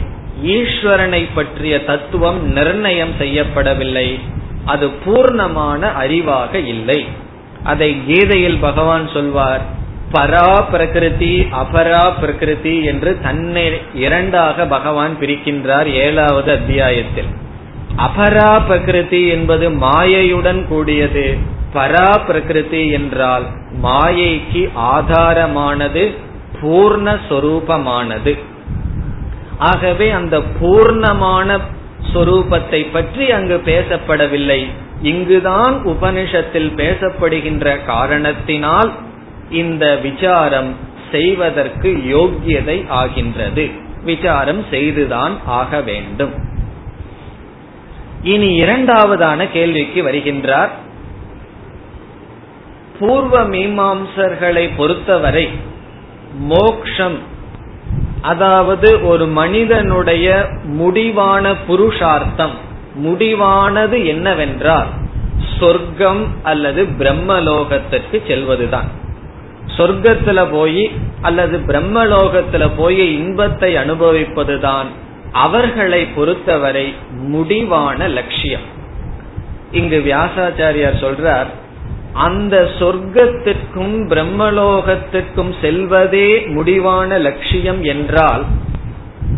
[0.45, 4.19] ஈஸ்வரனை பற்றிய தத்துவம் நிர்ணயம் செய்யப்படவில்லை.
[4.65, 7.05] அது பூர்ணமான அறிவாக இல்லை.
[7.63, 9.61] அதை கீதையில் பகவான் சொல்வார்
[10.11, 17.29] பரா பிரகிருதி அபரா பிரகிருதி என்று தன்னை இரண்டாக பகவான் பிரிக்கின்றார் ஏழாவது அத்தியாயத்தில்.
[17.97, 21.27] அபரா பிரகிருதி என்பது மாயையுடன் கூடியது.
[21.73, 23.45] பரா பிரகிருதி என்றால்
[23.83, 26.03] மாயைக்கு ஆதாரமானது
[26.61, 28.33] பூர்ணஸ்வரூபமானது
[29.57, 31.59] ஆகவே அந்த பூர்ணமான
[32.13, 34.61] சொரூபத்தை பற்றி அங்கு பேசப்படவில்லை.
[35.01, 38.91] இங்குதான் உபனிஷத்தில் பேசப்படுகின்ற காரணத்தினால்
[39.51, 40.75] இந்த விசாரம்
[41.11, 43.69] செய்வதற்கு யோக்கியதை ஆகின்றது.
[44.03, 46.33] விசாரம் செய்துதான் ஆக வேண்டும்.
[48.23, 50.69] இனி இரண்டாவதான கேள்விக்கு வருகின்றார்.
[52.99, 55.49] பூர்வ மீமாம்சர்களை பொறுத்தவரை
[56.37, 57.17] மோக்ஷம்
[58.21, 62.51] அதாவது ஒரு மனிதனுடைய முடிவான புருஷார்த்தம்
[63.03, 64.87] முடிவானது என்னவென்றால்
[65.59, 68.89] சொர்க்கம் அல்லது பிரம்மலோகத்திற்கு செல்வதுதான்.
[69.79, 70.83] சொர்க்கத்துல போய்
[71.21, 74.89] அல்லது பிரம்மலோகத்துல போய் இன்பத்தை அனுபவிப்பதுதான்
[75.45, 76.87] அவர்களை பொறுத்தவரை
[77.33, 78.67] முடிவான லட்சியம்.
[79.71, 81.49] இங்கு வியாசாச்சாரியார் சொல்றார்
[82.27, 88.45] அந்த சொர்க்கத்திற்கும் பிரம்மலோகத்திற்கும் செல்வதே முடிவான லட்சியம் என்றால்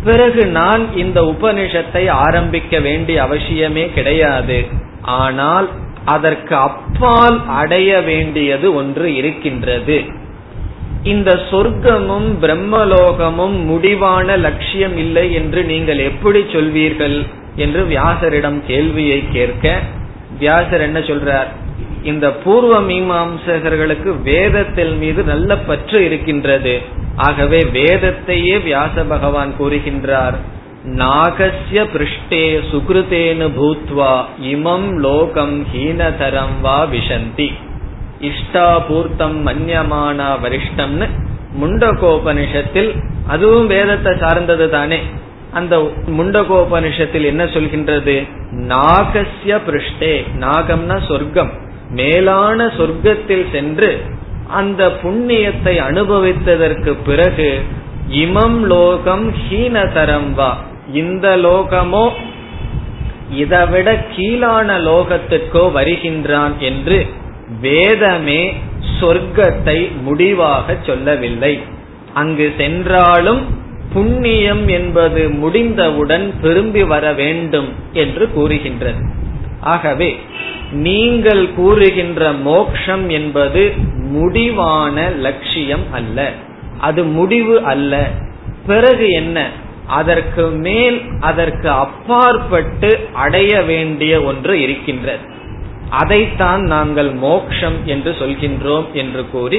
[0.04, 4.58] பிறகு நான் இந்த உபனிஷத்தை ஆரம்பிக்க வேண்டிய அவசியமே கிடையாது.
[5.20, 5.68] ஆனால்
[6.04, 9.98] அதற்கு அப்பால் அடைய வேண்டியது ஒன்று இருக்கின்றது.
[11.02, 19.80] இந்த சொர்க்கமும் பிரம்மலோகமும் முடிவான லட்சியம் இல்லை என்று நீங்கள் எப்படி சொல்வீர்கள் என்று வியாசரிடம் கேள்வியை கேட்க
[20.38, 21.46] வியாசர் என்ன சொல்றார்?
[22.02, 26.80] இந்த பூர்வ மீமாம்சகர்களுக்கு வேதத்தில் மீது நல்ல பற்று இருக்கின்றது.
[27.16, 30.34] ஆகவே வேதத்தையே வியாச பகவான் கூறுகின்றார்.
[30.84, 37.52] நாகசிய பிருஷ்டே சுகிருதேனு பூத்வா இமம் லோகம் ஹீனதரம் வா விஷந்தி.
[38.28, 41.06] இஷ்டாபூர்த்தம் மன்யமானா வரிஷ்டம்னு
[41.60, 42.90] முண்டகோபனிஷத்தில்
[43.26, 44.98] அதுவும் வேதத்தை சார்ந்தது தானே.
[45.52, 45.74] அந்த
[46.18, 48.16] முண்டகோபனிஷத்தில் என்ன சொல்கின்றது?
[48.70, 51.52] நாகசிய பிருஷ்டே நாகம்னா சொர்க்கம்.
[51.90, 53.90] மேலான சொர்க்கத்தில் சென்று
[54.48, 57.50] அந்த புண்ணியத்தை அனுபவித்ததற்கு பிறகு
[58.22, 60.50] இமம் லோகம் ஹீனதரம் வா.
[60.92, 62.04] இந்த லோகமோ
[63.42, 66.98] இதைவிட கீழான லோகத்துக்கோ வருகின்றான் என்று
[67.60, 68.54] வேதமே
[69.00, 71.60] சொர்க்கத்தை முடிவாக சொல்லவில்லை.
[72.14, 73.60] அங்கு சென்றாலும்
[73.92, 79.04] புண்ணியம் என்பது முடிந்தவுடன் திரும்பி வர வேண்டும் என்று கூறுகின்றது.
[79.60, 80.18] ஆகவே
[80.72, 86.32] நீங்கள் கூறுகின்ற மோக்ஷம் என்பது முடிவான லட்சியம் அல்ல.
[86.78, 88.10] அது முடிவு அல்ல.
[88.66, 89.48] பிறகு என்ன?
[89.86, 95.40] அதற்கு மேல் அதற்கு அப்பாற்பட்டு அடைய வேண்டிய ஒன்று இருக்கின்றது.
[95.92, 99.58] அதைத்தான் நாங்கள் மோக்ஷம் என்று சொல்கின்றோம் என்று கூறி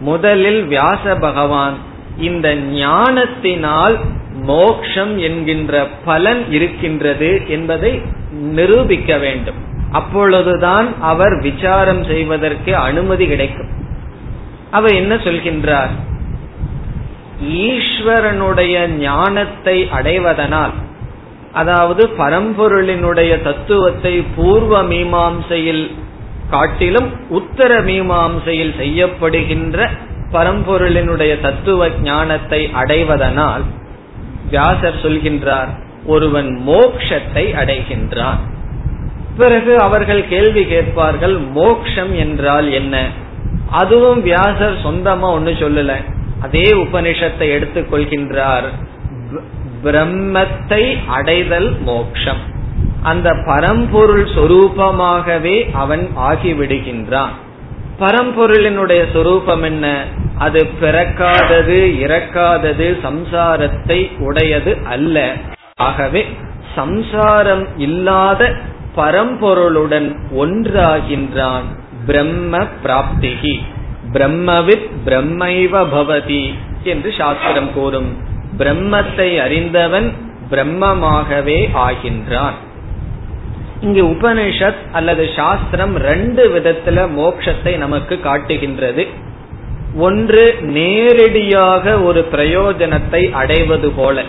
[0.00, 1.76] முதலில் வியாச பகவான்
[2.18, 3.96] இந்த ஞானத்தினால்
[4.42, 7.92] மோக்ஷம் என்கின்ற பலன் இருக்கின்றது என்பதை
[8.30, 9.58] நிரூபிக்க வேண்டும்.
[9.90, 13.70] அப்பொழுதுதான் அவர் விசாரம் செய்வதற்கு அனுமதி கிடைக்கும்.
[14.70, 15.92] அவர் என்ன சொல்கின்றார்?
[17.66, 20.74] ஈஸ்வரனுடைய ஞானத்தை அடைவதனால்
[21.52, 25.90] அதாவது பரம்பொருளினுடைய தத்துவத்தை பூர்வ மீமாம்சையில்
[26.50, 29.88] காட்டிலும் உத்தர மீமாம்சையில் செய்யப்படுகின்ற
[30.32, 33.62] பரம்பொருளினுடைய தத்துவ ஞானத்தை அடைவதனால்
[34.50, 35.68] வியாசர் சொல்கின்றார்
[36.06, 38.38] ஒருவன் மோக்ஷத்தை அடைகின்றான்.
[39.36, 43.06] பிறகு அவர்கள் கேள்வி கேட்பார்கள் மோக்ஷம் என்றால் என்ன?
[43.70, 45.94] அதுவும் வியாசர் சொந்தமா ஒன்னு சொல்லல.
[46.40, 48.68] அதே உபனிஷத்தை எடுத்துக் கொள்கின்றார்
[49.84, 52.56] பிரம்மத்தை அடைதல் மோக்ஷம்.
[53.02, 57.28] அந்த பரம்பொருள் சொரூபமாகவே அவன் ஆகிவிடுகின்றான்.
[58.00, 60.04] பரம்பொருளினுடைய சொரூபம் என்ன?
[60.38, 65.32] அது பிறக்காதது இறக்காதது சம்சாரத்தை உடையது அல்ல.
[65.74, 66.26] ஆகவே
[66.74, 68.56] சம்சாரம் இல்லாத
[68.96, 71.62] பரம்பொருளுடன் ஒன்றாகின்றான்
[72.06, 73.60] பிரம்ம பிராப்திகி.
[74.12, 78.27] பிரம்மவித் பிரம்மைவ பவதி என்று சாஸ்திரம் கூறும்.
[78.58, 80.12] பிரம்மத்தை அறிந்தவன்
[80.50, 82.56] பிரம்மமாகவே ஆகின்றான்.
[83.80, 89.06] இங்கு உபனிஷத் அல்லது சாஸ்திரம் ரெண்டு விதத்துல மோட்சத்தை நமக்கு காட்டுகின்றது.
[89.96, 94.22] ஒன்று நேரடியாக ஒரு பிரயோஜனத்தை அடைவது போல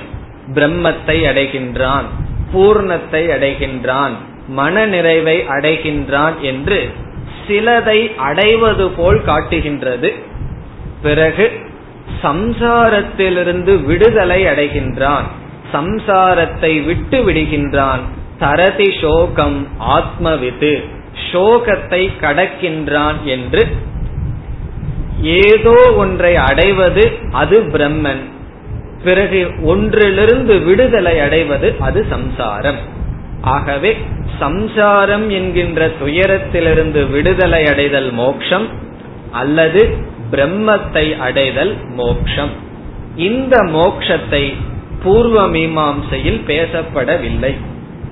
[0.53, 2.07] பிரம்மத்தை அடைகின்றான்
[2.53, 4.13] பூர்ணத்தை அடைகின்றான்
[4.47, 6.79] மன நிறைவை அடைகின்றான் என்று
[7.47, 10.13] சிலதை அடைவது போல் காட்டுகின்றது.
[11.01, 11.45] பிறகு
[12.23, 15.27] சம்சாரத்திலிருந்து விடுதலை அடைகின்றான்.
[15.73, 18.03] சம்சாரத்தை விட்டு விடுகின்றான்.
[18.39, 20.83] தரதி சோகம் ஆத்மவிது
[21.31, 23.67] சோகத்தை கடக்கின்றான் என்று
[25.21, 28.23] ஏதோ ஒன்றை அடைவது அது பிரம்மன்.
[29.03, 32.79] பிறகு ஒன்றிலிருந்து விடுதலை அடைவது அது சம்சாரம்.
[33.41, 33.97] ஆகவே
[34.39, 38.67] சம்சாரம் என்கின்ற துயரத்திலிருந்து விடுதலை அடைதல் மோக்ஷம்
[39.31, 39.81] அல்லது
[40.31, 42.49] பிரம்மத்தை அடைதல் மோக்ஷம்.
[43.15, 44.53] இந்த மோக்ஷத்தை
[45.03, 47.57] பூர்வ மீமாம்சையில் பேசப்படவில்லை.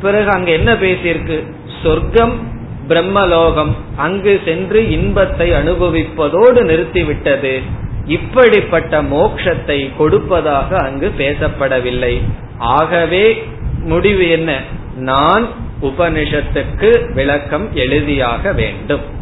[0.01, 1.51] பிறகு அங்க என்ன பேசியிருக்கு?
[1.83, 2.55] சொர்க்கம்
[2.87, 7.61] பிரம்மலோகம் அங்கு சென்று இன்பத்தை அனுபவிப்பதோடு நிறுத்திவிட்டது.
[8.07, 12.21] இப்படிப்பட்ட மோக்ஷத்தை கொடுப்பதாக அங்கு பேசப்படவில்லை.
[12.57, 13.43] ஆகவே
[13.83, 14.61] முடிவு என்ன?
[14.95, 15.47] நான்
[15.81, 19.15] உபனிஷத்துக்கு விளக்கம் எழுதியாக வேண்டும்.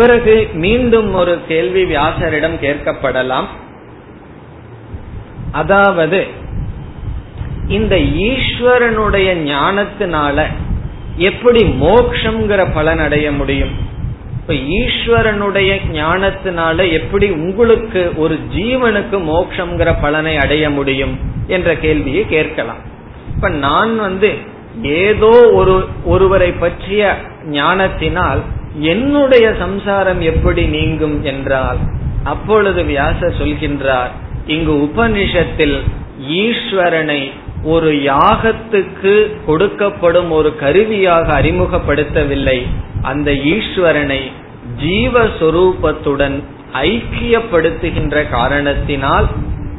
[0.00, 0.34] பிறகு
[0.64, 3.48] மீண்டும் ஒரு கேள்வி வியாசரிடம் கேட்கப்படலாம்.
[5.52, 6.20] அதாவது
[7.68, 7.94] இந்த
[8.28, 10.38] ஈஸ்வரனுடைய ஞானத்தினால
[11.28, 13.74] எப்படி மோக்ஷங்கிற பலன் அடைய முடியும்?
[14.38, 21.14] இப்ப ஈஸ்வரனுடைய ஞானத்தினால எப்படி உங்களுக்கு ஒரு ஜீவனுக்கு மோக்ஷங்கிற பலனை அடைய முடியும்
[21.46, 22.80] என்ற கேள்வியை கேட்கலாம்.
[23.34, 24.30] இப்ப நான் வந்து
[24.82, 27.02] ஏதோ ஒரு ஒருவரை பற்றிய
[27.58, 28.42] ஞானத்தினால்
[28.80, 31.78] என்னுடைய சம்சாரம் எப்படி நீங்கும் என்றால்
[32.24, 34.10] அப்பொழுது வியாச சொல்கின்றார்
[34.46, 35.76] இங்கு உபனிஷத்தில்
[36.28, 37.30] ஈஸ்வரனை
[37.64, 42.66] ஒரு யாகத்துக்கு கொடுக்கப்படும் ஒரு கருவியாக அறிமுகப்படுத்தவில்லை.
[43.02, 44.20] அந்த ஈஸ்வரனை
[44.82, 49.28] ஜீவஸ்வரூபத்துடன் ஐக்கியப்படுத்துகின்ற காரணத்தினால்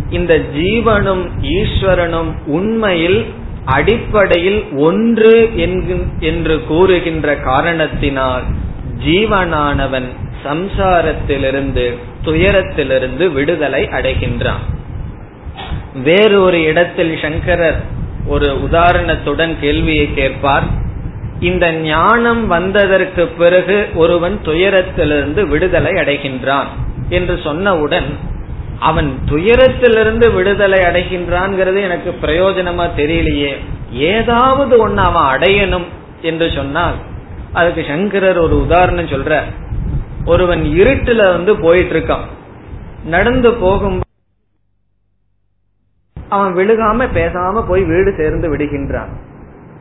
[0.10, 3.26] இந்த ஜீவனும் ஈஸ்வரனும் உண்மையில்
[3.66, 5.50] அடிப்படையில் ஒன்று
[6.20, 8.44] என்று கூறுகின்ற காரணத்தினால்
[9.06, 10.10] ஜீவனானவன்
[10.44, 11.86] சம்சாரத்திலிருந்து
[12.26, 14.64] துயரத்திலிருந்து விடுதலை அடைகின்றான்.
[16.04, 17.80] வேறொரு இடத்தில் சங்கரர்
[18.28, 20.64] ஒரு உதாரணத்துடன் கேள்வியை கேட்பார்.
[21.40, 26.70] இந்த ஞானம் வந்ததற்கு பிறகு ஒருவன் துயரத்திலிருந்து விடுதலை அடைகின்றான்
[27.10, 28.10] என்று சொன்னவுடன்
[28.80, 33.54] அவன் துயரத்திலிருந்து விடுதலை அடைகின்றான்ங்கிறது எனக்கு பிரயோஜனமா தெரியலையே.
[33.92, 35.88] ஏதாவது ஒன்னு அவன் அடையணும்
[36.22, 36.98] என்று சொன்னால்
[37.54, 39.42] அதுக்கு சங்கரர் ஒரு உதாரணம் சொல்ற
[40.26, 42.26] ஒருவன் இருட்டுல வந்து போயிட்டு இருக்கான்
[43.06, 44.00] நடந்து போகும்
[46.30, 49.10] அவன் விழுகாம பேசாம போய் வீடு சேர்ந்து விடுகின்றான்.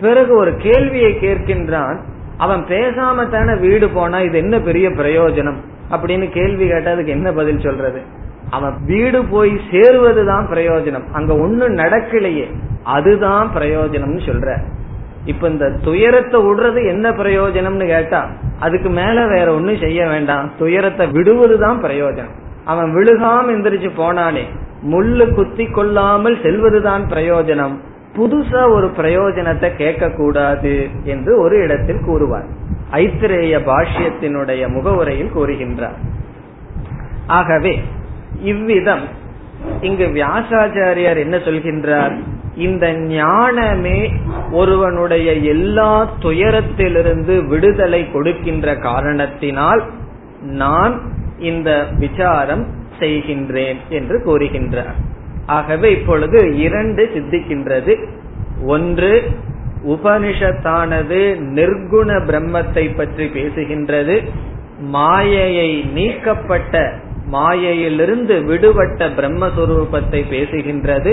[0.01, 2.01] பிறகு ஒரு கேள்வியை கேட்கின்றான்.
[2.37, 5.57] அவன் பேசாம தானே வீடு போனா இது என்ன பெரிய பிரயோஜனம்?
[5.91, 8.03] அப்படின்னு கேள்வி கேட்டதுக்கு என்ன பதில் சொல்றது?
[8.51, 11.11] அவன் வீடு போய் சேருவதுதான் பிரயோஜனம்.
[11.13, 12.55] அங்க ஒண்ணும் நடக்கலையே.
[12.83, 14.63] அதுதான் பிரயோஜனம்னு சொல்ற
[15.25, 18.29] இப்ப இந்த துயரத்தை விடுறது என்ன பிரயோஜனம்னு கேட்டா
[18.61, 20.51] அதுக்கு மேல வேற ஒண்ணும் செய்ய வேண்டாம்.
[20.59, 22.35] துயரத்தை விடுவதுதான் பிரயோஜனம்.
[22.65, 24.43] அவன் விழுகாம எந்திரிச்சு போனானே
[24.91, 27.77] முள்ளு குத்தி கொள்ளாமல் செல்வதுதான் பிரயோஜனம்.
[28.17, 32.47] புதுசா ஒரு பிரயோஜனத்தை கேட்க கூடாது என்று ஒரு இடத்தில் கூறுவார்.
[32.91, 35.99] ஐத்திரேய பாஷ்யத்தினுடைய முகவுரையில் கூறுகின்றார்.
[37.27, 37.83] ஆகவே
[38.41, 39.01] இவ்விதம்
[39.81, 42.19] இங்கு வியாசாச்சாரியார் என்ன சொல்கின்றார்?
[42.67, 43.99] இந்த ஞானமே
[44.53, 45.93] ஒருவனுடைய எல்லா
[46.23, 49.83] துயரத்திலிருந்து விடுதலை கொடுக்கின்ற காரணத்தினால்
[50.61, 50.95] நான்
[51.51, 52.65] இந்த விசாரம்
[52.99, 54.97] செய்கின்றேன் என்று கூறுகின்றார்.
[55.57, 57.95] ஆகவே இப்பொழுது இரண்டு சித்திக்கின்றது.
[58.67, 59.13] ஒன்று
[59.95, 61.21] உபனிஷத்தானது
[61.59, 64.17] நிர்குண பிரம்மத்தை பற்றி பேசுகின்றது.
[64.97, 66.75] மாயையை நீக்கப்பட்ட
[67.31, 71.13] மாயையிலிருந்து விடுபட்ட பிரம்மஸ்வரூபத்தை பேசுகின்றது.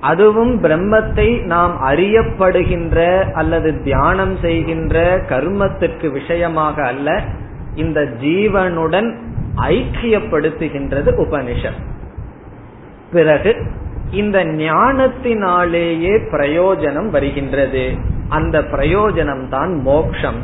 [0.00, 7.22] அதுவும் பிரம்மத்தை நாம் அறியப்படுகின்ற அல்லது தியானம் செய்கின்ற கர்மத்திற்கு விஷயமாக அல்ல
[7.74, 9.16] இந்த ஜீவனுடன்
[9.56, 11.82] ஐக்கியப்படுத்துகின்றது உபனிஷத்.
[13.12, 13.56] பிறகு
[14.10, 17.94] இந்த ஞானத்தினாலேயே பிரயோஜனம் வருகின்றது.
[18.28, 20.38] அந்த பிரயோஜனம் தான் மோக்ஷம்.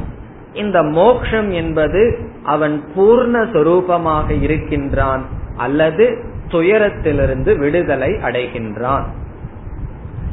[0.52, 5.22] இந்த மோக்ஷம் என்பது அவன் பூர்ண சொரூபமாக இருக்கின்றான்
[5.56, 9.04] அல்லது துயரத்திலிருந்து விடுதலை அடைகின்றான்.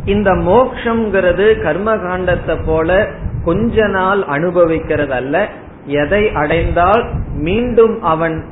[0.06, 3.08] இந்த மோக்ஷங்கிறது கர்மகாண்டத்தை போல
[3.44, 5.50] கொஞ்ச நாள் அனுபவிக்கிறது அல்ல
[5.86, 8.46] எதை அடைந்தால் மீண்டும் அவன்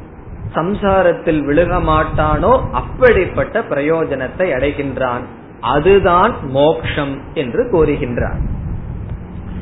[0.55, 5.21] சம்சாரத்தில் விழுக மாட்டானோ அப்படிப்பட்ட பிரயோஜனத்தை அடைகின்றான்.
[5.61, 8.39] அதுதான் மோக்ஷம் என்று கூறுகின்றான்.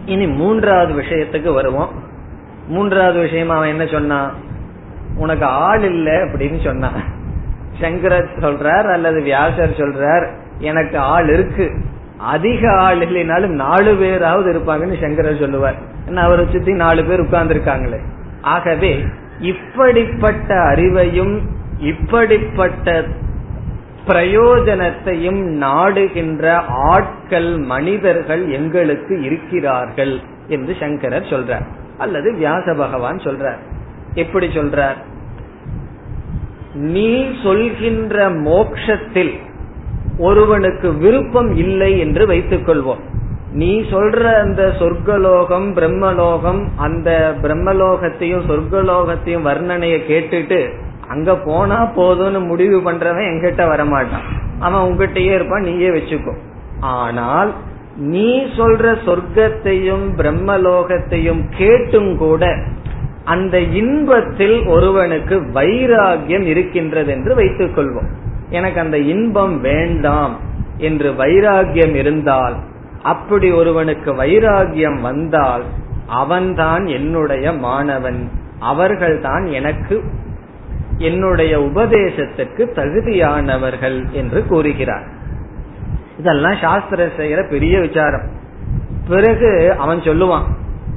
[0.05, 1.89] இனி மூன்றாவது விஷயத்துக்கு வருவோம்.
[2.67, 4.31] மூன்றாவது விஷயம் அவன் என்ன சொன்னான்
[5.17, 7.03] உனக்கு ஆள் இல்லை அப்படின்னு சொன்னான்.
[7.79, 11.71] சங்கரர் சொல்றார் அல்லது வியாசர் சொல்றார் எனக்கு ஆள் இருக்கு.
[12.17, 15.75] அதிக ஆள் இல்லைனாலும் நாலு பேராவது இருப்பாங்கன்னு சங்கரர் சொல்லுவார்.
[16.05, 17.99] என்ன அவரை சுத்தி நாலு பேர் உட்கார்ந்து இருக்காங்களே
[18.41, 19.05] ஆகவே
[19.39, 21.39] இப்படிப்பட்ட அறிவையும்
[21.79, 23.03] இப்படிப்பட்ட
[24.07, 31.65] பிரயோஜனத்தையும் நாடுகின்ற ஆட்கள் மனிதர்கள் எங்களுக்கு இருக்கிறார்கள் என்று சங்கரர் சொல்றார்.
[31.97, 33.57] அல்லது வியாச பகவான் சொல்றார்.
[34.13, 34.95] எப்படி சொல்றார்?
[36.73, 39.39] நீ சொல்கின்ற மோக்ஷத்தில்
[40.17, 43.03] ஒருவனுக்கு விருப்பம் இல்லை என்று வைத்துக் கொள்வோம்
[43.51, 50.59] நீ சொல்ற அந்த சொர்க்கலோகம் பிரம்மலோகம் அந்த பிரம்மலோகத்தையும் சொர்க்கலோகத்தையும் வர்ணனைய கேட்டுட்டு
[51.07, 54.27] அங்க போனா போதும்னு முடிவு பண்றவன் எங்கிட்ட வரமாட்டான்.
[54.59, 56.33] அவன் உங்ககிட்டயே இருப்பான் நீயே வச்சுக்கோ.
[56.79, 57.53] ஆனால்
[57.97, 62.55] நீ சொல்ற சொர்க்கத்தையும் பிரம்மலோகத்தையும் கேட்டும் கூட
[63.23, 68.09] அந்த இன்பத்தில் ஒருவனுக்கு வைராகியம் இருக்கின்றது என்று வைத்துக் கொள்வோம்
[68.49, 70.39] எனக்கு அந்த இன்பம் வேண்டாம்
[70.77, 72.55] என்று வைராகியம் இருந்தால்
[73.03, 75.63] அப்படி ஒருவனுக்கு வைராகியம் வந்தால்
[76.07, 80.03] அவன்தான் என்னுடைய மாணவன் அவர்கள்தான் எனக்கு
[80.97, 85.05] என்னுடைய உபதேசத்துக்கு தகுதியானவர்கள் என்று கூறுகிறார்.
[86.19, 88.29] இதெல்லாம் சாஸ்திர செய்கிற பெரிய விசாரம்.
[89.07, 90.43] பிறகு அவன் சொல்லுவான்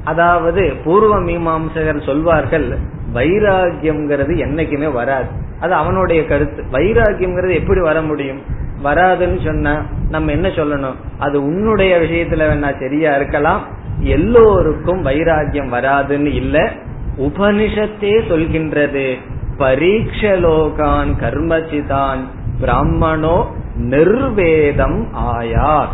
[0.03, 2.77] அதாவது பூர்வ மீமாம்சகர் சொல்வார்கள்
[3.13, 5.40] வைராகியம்ங்கிறது என்னைக்குமே வராது.
[5.61, 6.63] அது அவனுடைய கருத்து.
[6.71, 8.41] வைராகியம்ங்கிறது எப்படி வர முடியும்?
[8.83, 10.95] வராதுன்னு சொன்னா நம்ம என்ன சொல்லணும்?
[11.19, 13.67] அது உன்னுடைய விஷயத்துல வேணா சரியா இருக்கலாம்.
[13.99, 16.71] எல்லோருக்கும் வைராகியம் வராதுன்னு இல்ல.
[17.17, 19.15] உபனிஷத்தே சொல்கின்றது.
[19.57, 22.19] பரீட்சலோகான் கர்மச்சிதான்
[22.59, 25.87] பிராமணோ நிர்வேதம் ஆயார்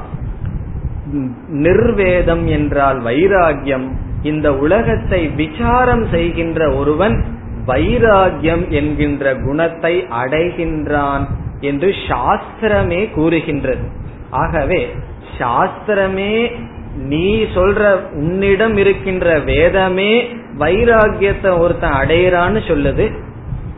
[1.48, 3.92] நிர்வேதம் என்றால் வைராகியம்
[4.22, 7.37] இந்த உலகத்தை விசாரம் செய்கின்ற ஒருவன்
[7.68, 11.26] வைராகியம் என்கின்ற குணத்தை அடைகின்றான்
[11.60, 13.86] என்று சாஸ்திரமே கூறுகின்றது.
[14.30, 14.96] ஆகவே
[15.40, 16.52] சாஸ்திரமே
[16.96, 20.12] நீ சொல்ற உன்னிடம் இருக்கின்ற வேதமே
[20.58, 23.06] வைராகியத்தை ஒருத்தன் அடையிறான்னு சொல்லுது.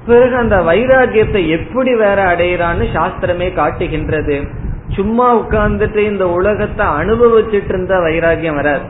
[0.06, 4.38] பிறகு அந்த வைராகியத்தை எப்படி வேற அடையிறான்னு சாஸ்திரமே காட்டுகின்றது.
[4.90, 8.86] சும்மா உட்கார்ந்துட்டு இந்த உலகத்தை அனுபவிச்சுட்டு இருந்த வைராகியம் வராது.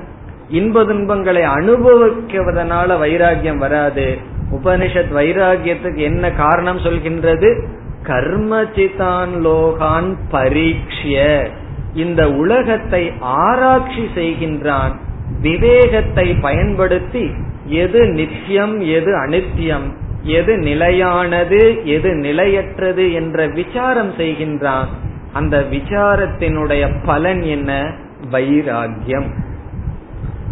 [0.50, 4.29] இன்ப துன்பங்களை அனுபவிக்கிறதுனால வைராகியம் வராது.
[4.52, 7.66] உபனிஷத் வைராகியத்துக்கு என்ன காரணம் சொல்கின்றது?
[8.04, 11.48] கர்மச்சிதான் லோகான் பரீட்சிய
[11.94, 14.96] இந்த உலகத்தை ஆராய்ச்சி செய்கின்றான்.
[15.42, 17.32] விவேகத்தை பயன்படுத்தி
[17.66, 24.88] எது நித்தியம் எது அனித்தியம் எது நிலையானது எது நிலையற்றது என்ற விசாரம் செய்கின்றான்.
[25.34, 27.94] அந்த விசாரத்தினுடைய பலன் என்ன?
[28.32, 29.30] வைராகியம்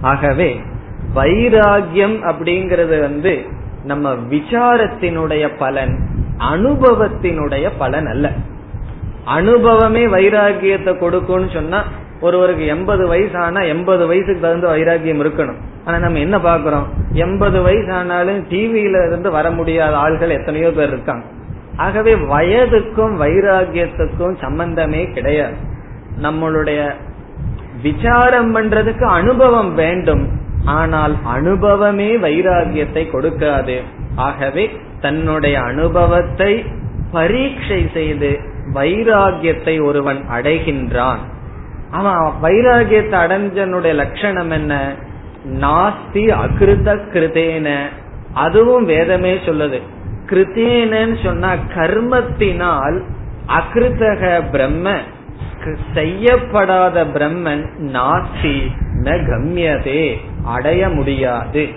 [0.02, 0.60] ஆகவே
[1.16, 3.46] வைராகியம் அப்படிங்கறது வந்து
[3.88, 5.94] நம்ம விசாரத்தினுடைய பலன்
[6.52, 8.32] அனுபவத்தினுடைய பலன் அல்ல.
[9.26, 11.84] அனுபவமே வைராகியத்தை கொடுக்கும்னு சொன்னா
[12.22, 15.60] ஒருவருக்கு எண்பது வயசு ஆனா எண்பது வயசுக்கு தகுந்த வைராகியம் இருக்கணும்.
[15.86, 21.26] ஆனா நம்ம என்ன பாக்குறோம் எண்பது வயசு ஆனாலும் டிவியில இருந்து வர முடியாத ஆள்கள் எத்தனையோ பேர் இருக்காங்க.
[21.78, 25.58] ஆகவே வயதுக்கும் வைராகியத்துக்கும் சம்பந்தமே கிடையாது.
[26.22, 26.80] நம்மளுடைய
[27.82, 30.37] விசாரம் பண்றதுக்கு அனுபவம் வேண்டும்.
[30.68, 33.82] ஆனால் அனுபவமே வைராகியத்தை கொடுக்காது.
[34.16, 34.66] ஆகவே
[35.02, 36.66] தன்னுடைய அனுபவத்தை
[37.12, 38.40] பரீட்சை செய்து
[38.74, 41.22] வைராகியத்தை ஒருவன் அடைகின்றான்.
[41.92, 44.96] அவன் வைராகியத்தை அடைஞ்சனுடைய லட்சணம் என்ன?
[45.62, 47.68] நாஸ்தி அகிருத கிருதேன
[48.34, 49.80] அதுவும் வேதமே சொல்லுது.
[50.28, 52.98] கிருத்தேனன்னு சொன்னா கர்மத்தினால்
[53.48, 54.96] அகிருத்தக பிரம்ம
[55.94, 58.58] செய்யப்படாத பிரம்மன் நாஸ்தி
[59.04, 61.68] ந கம்யதே அடைய முடியாது.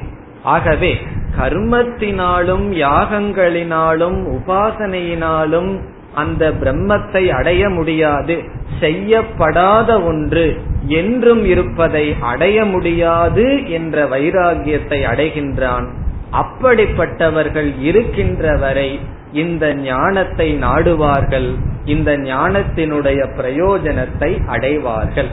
[0.43, 0.97] ஆகவே
[1.39, 5.81] கர்மத்தினாலும் யாகங்களினாலும் உபாசனையினாலும்
[6.15, 8.43] அந்த பிரம்மத்தை அடைய முடியாது.
[8.81, 15.87] செய்யப்படாத ஒன்று என்றும் இருப்பதை அடைய முடியாது என்ற வைராகியத்தை அடைகின்றான்.
[16.33, 19.01] அப்படிப்பட்டவர்கள் இருக்கின்ற வரை
[19.33, 21.55] இந்த ஞானத்தை நாடுவார்கள்
[21.85, 25.29] இந்த ஞானத்தினுடைய பிரயோஜனத்தை அடைவார்கள்.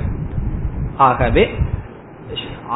[0.98, 1.50] ஆகவே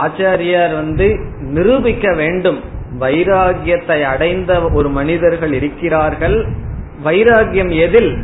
[0.02, 2.60] ஆச்சாரியார் வந்து நிரூபிக்க வேண்டும்.
[3.00, 6.48] வைராகியத்தை அடைந்த ஒரு மனிதர்கள் இருக்கிறார்கள்.
[7.06, 8.18] வைராகியம் எதில்?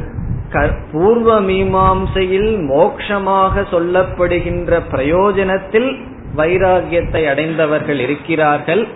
[0.92, 5.98] பூர்வ மீமாம்சையில் மோக்ஷமாக சொல்லப்படுகின்ற பிரயோஜனத்தில்
[6.38, 8.88] வைராகியத்தை அடைந்தவர்கள் இருக்கிறார்கள்.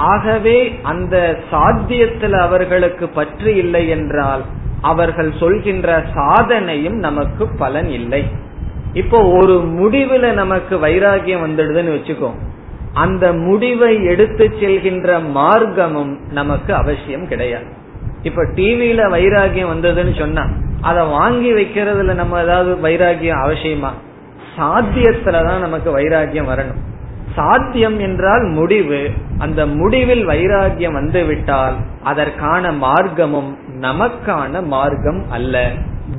[0.00, 4.44] ஆகவே அந்த சாத்தியத்தில் அவர்களுக்கு பற்று இல்லை என்றால்
[4.80, 8.22] அவர்கள் சொல்கின்ற சாதனையும் நமக்கு பலன் இல்லை.
[8.92, 12.30] இப்போ ஒரு முடிவுல நமக்கு வைராகியம் வந்துடுதுன்னு வச்சுக்கோ.
[12.94, 17.68] அந்த முடிவை எடுத்து செல்கின்ற மார்க்கமும் நமக்கு அவசியம் கிடையாது.
[18.22, 20.44] இப்ப டிவியில வைராகியம் வந்ததுன்னு சொன்னா
[20.80, 23.90] அதை வாங்கி வைக்கிறதுல நம்ம ஏதாவது வைராகியம் அவசியமா?
[24.56, 26.82] சாத்தியத்துலதான் நமக்கு வைராகியம் வரணும்.
[27.34, 29.10] சாத்தியம் என்றால் முடிவு.
[29.38, 33.50] அந்த முடிவில் வைராகியம் வந்துவிட்டால் அதற்கான மார்க்கமும்
[33.80, 35.70] நமக்கான மார்க்கம் அல்ல.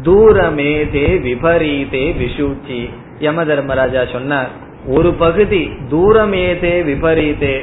[0.02, 2.90] தூரமே தே விபரீதே விஷூச்சி
[3.20, 4.50] யம தர்மராஜா சொன்னார்
[4.88, 7.56] ஒரு பகுதி தூரமேதே விபரீதே.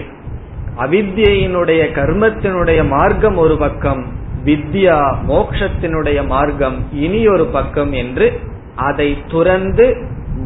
[0.78, 4.07] அவித்யினுடைய கர்மத்தினுடைய மார்க்கம் ஒரு பக்கம்
[4.44, 8.40] வித்யா மோக்ஷத்தினுடைய மார்க்கம் இனி ஒரு பக்கம் என்று
[8.76, 9.86] அதை துறந்து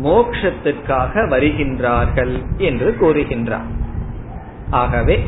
[0.01, 3.68] மோக்ஷத்திற்காக வருகின்றார்கள் என்று கூறுகின்றார்.
[4.70, 5.22] ஆகவே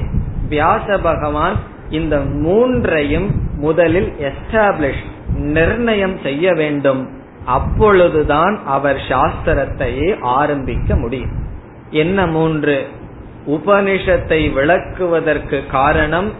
[0.48, 1.56] வியாச பகவான்
[1.90, 5.04] இந்த மூன்றையும் முதலில் எஸ்டாப்ளிஷ்
[5.36, 7.08] நிர்ணயம் செய்ய வேண்டும்.
[7.44, 11.30] அப்பொழுதுதான் அவர் சாஸ்திரத்தையே ஆரம்பிக்க முடியும்.
[11.90, 12.86] என்ன மூன்று?
[13.46, 16.32] உபனிஷத்தை விளக்குவதற்கு காரணம்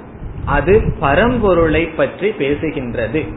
[0.45, 3.35] அது பரம்பொருளை பற்றி பேசுகின்றது.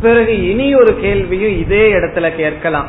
[0.00, 2.86] பிறகு இனி ஒரு கேள்வியும் இதே இடத்துல கேட்கலாம்.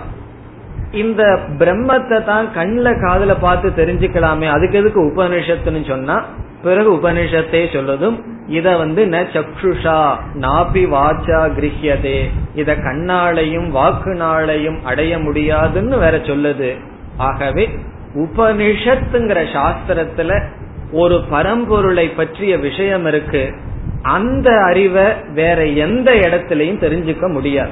[0.91, 4.45] இந்த பிரம்மத்தை தான் கண்ணில் காதல பார்த்து தெரிஞ்சுக்கலாமே.
[4.45, 6.25] அதுக்கு எதுக்கு உபனிஷத்துன்னு சொன்னா
[6.63, 8.17] பிறகு உபனிஷத்தே சொல்லதும்
[8.47, 16.75] இத வந்து ந சக்ஷுஷா நாபி வாச்சா கிரகியதே இத கண்ணாலையும் வாக்குனாலையும் அடைய முடியாதுன்னு வேற சொல்லுது.
[17.17, 17.69] ஆகவே
[18.15, 20.43] உபனிஷத்துங்கிற சாஸ்திரத்துல
[20.91, 23.53] ஒரு பரம்பொருளை பற்றிய விஷயம் இருக்கு.
[24.01, 27.71] அந்த அறிவை வேற எந்த இடத்திலையும் தெரிஞ்சுக்க முடியாது.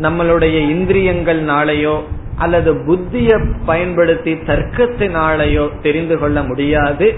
[0.00, 2.02] நம்மளுடைய இந்திரியங்கள்னாலேயோ
[2.36, 7.14] அல்லது புத்தியை பயன்படுத்தி தர்க்கத்தினாலேயோ தெரிந்து கொள்ள முடியாது.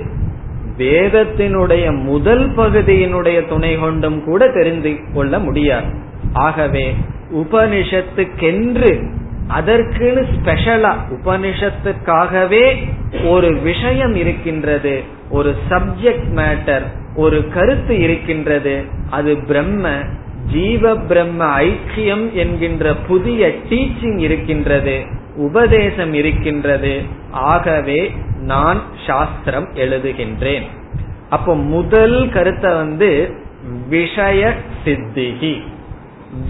[0.79, 5.87] வேதத்தினுடைய முதல் பகுதியினுடைய துணை கொண்டும் கூட தெரிந்து கொள்ள முடியாது.
[6.33, 6.97] ஆகவே
[7.33, 9.13] உபனிஷத்துக்கென்று
[9.49, 12.77] அதற்குன்னு ஸ்பெஷலா உபனிஷத்துக்காகவே
[13.27, 16.83] ஒரு விஷயம் இருக்கின்றது ஒரு சப்ஜெக்ட் மேட்டர்
[17.17, 19.91] ஒரு கருத்து இருக்கின்றது அது பிரம்ம
[20.53, 25.05] ஜீவ பிரம்ம ஐக்கியம் என்கின்ற புதிய டீச்சிங் இருக்கின்றது
[25.37, 27.03] உபதேசம் இருக்கின்றது.
[27.31, 30.63] ஆகவே நான் சாஸ்திரம் எழுதுகின்றேன்.
[31.31, 33.35] அப்போ முதல் கருத்தை வந்து
[33.89, 35.63] விஷய சித்திகி.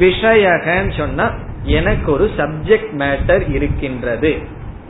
[0.01, 1.33] விஷயகன்னு சொன்னா
[1.63, 4.39] எனக்கு ஒரு சப்ஜெக்ட் மேட்டர் இருக்கின்றது.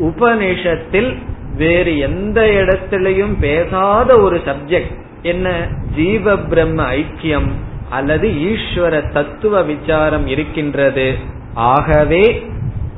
[0.01, 1.17] உபநிஷத்தில்
[1.57, 5.69] வேறு எந்த இடத்திலையும் பேசாத ஒரு சப்ஜெக்ட் என்ன?
[5.97, 7.49] ஜீவ பிரம்ம ஐக்கியம்.
[7.95, 11.14] அல்லது ஈஸ்வர தத்துவ விசாரம் இருக்கின்றது.
[11.55, 12.51] ஆகவே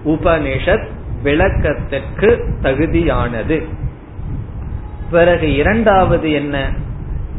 [0.05, 0.87] உபனிஷத்
[1.23, 2.29] விளக்கத்திற்கு
[2.63, 3.65] தகுதியானது.
[5.11, 6.73] பிறகு இரண்டாவது என்ன?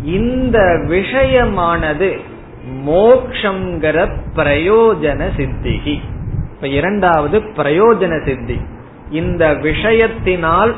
[0.03, 2.19] இந்த விஷயமானது
[2.87, 3.97] மோக்ஷங்கிற
[4.35, 5.99] பிரயோஜன சித்திகி.
[6.55, 8.61] இப்ப இரண்டாவது பிரயோஜன சித்தி.
[9.11, 10.73] இந்த விஷயத்தினால்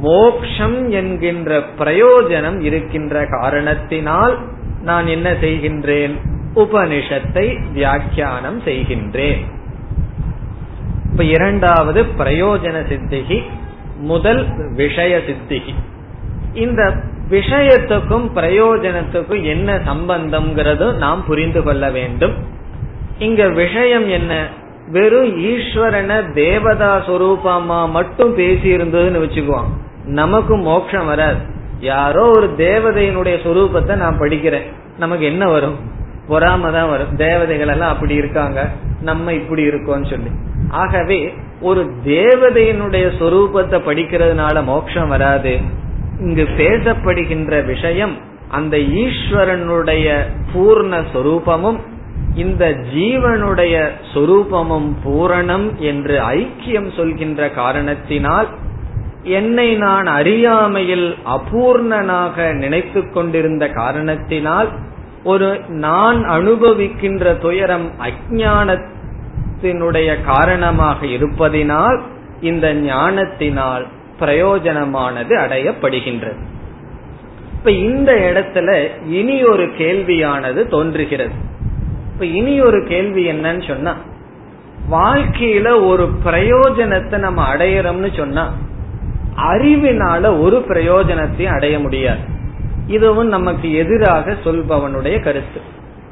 [0.00, 4.38] மோக்ஷம் என்கின்ற பிரயோஜனம் இருக்கின்ற காரணத்தினால்
[4.82, 6.16] நான் என்ன செய்கின்றேன்?
[6.54, 9.44] உபனிஷத்தை வியாக்கியானம் செய்கின்றேன்.
[11.10, 13.42] இப்ப இரண்டாவது பிரயோஜன சித்திகி
[13.98, 15.74] முதல் விஷய சித்திகி.
[16.54, 16.94] இந்த
[17.30, 22.34] விஷயத்துக்கும் பிரயோஜனத்துக்கும் என்ன சம்பந்தம்ங்கிறது நாம் புரிந்து கொள்ள வேண்டும்.
[23.18, 24.46] இங்க விஷயம் என்ன?
[24.88, 29.68] வெறும் ஈஸ்வரன தேவதா சுரூபமா மட்டும் பேசி இருந்ததுன்னு வச்சுக்குவோம்.
[30.04, 31.38] நமக்கு மோட்சம் வராது.
[31.82, 34.72] யாரோ ஒரு தேவதையினுடைய சொரூபத்தை நான் படிக்கிறேன்.
[34.98, 35.78] நமக்கு என்ன வரும்?
[36.28, 37.16] பொறாம தான் வரும்.
[37.16, 38.68] தேவதைகள் எல்லாம் அப்படி இருக்காங்க.
[39.00, 40.28] நம்ம இப்படி இருக்கோம்னு சொல்லி.
[40.70, 45.58] ஆகவே ஒரு தேவதையினுடைய சொரூபத்தை படிக்கிறதுனால மோட்சம் வராது.
[46.20, 48.16] இங்கு பேசப்படுகின்ற விஷயம்
[48.48, 50.22] அந்த ஈஸ்வரனுடைய
[50.54, 51.80] பூர்ண சொரூபமும்
[52.34, 58.48] இந்த ஜீவனுடைய சொரூபமும் பூரணம் என்று ஐக்கியம் சொல்கின்ற காரணத்தினால்
[59.22, 64.68] என்னை நான் அறியாமையில் அபூர்ணனாக நினைத்து கொண்டிருந்த காரணத்தினால்
[65.24, 72.00] ஒரு நான் அனுபவிக்கின்ற துயரம் அஜானத்தினுடைய காரணமாக இருப்பதினால்
[72.40, 73.86] இந்த ஞானத்தினால்
[74.20, 76.50] பிரயோஜனமானது அடையப்படுகின்றது.
[77.52, 81.32] இப்ப இந்த இடத்துல இனி ஒரு கேள்வியானது தோன்றுகிறது.
[82.12, 83.96] இப்ப இனி ஒரு கேள்வி என்னன்னு சொன்னா
[84.90, 88.52] வாழ்க்கையில ஒரு பிரயோஜனத்தை நம்ம அடையறோம்னு சொன்னா
[89.36, 92.20] அறிவினால ஒரு பிரயோஜனத்தையும் அடைய முடியாது.
[92.86, 95.60] இதுவும் நமக்கு எதிராக சொல்பவனுடைய கருத்து.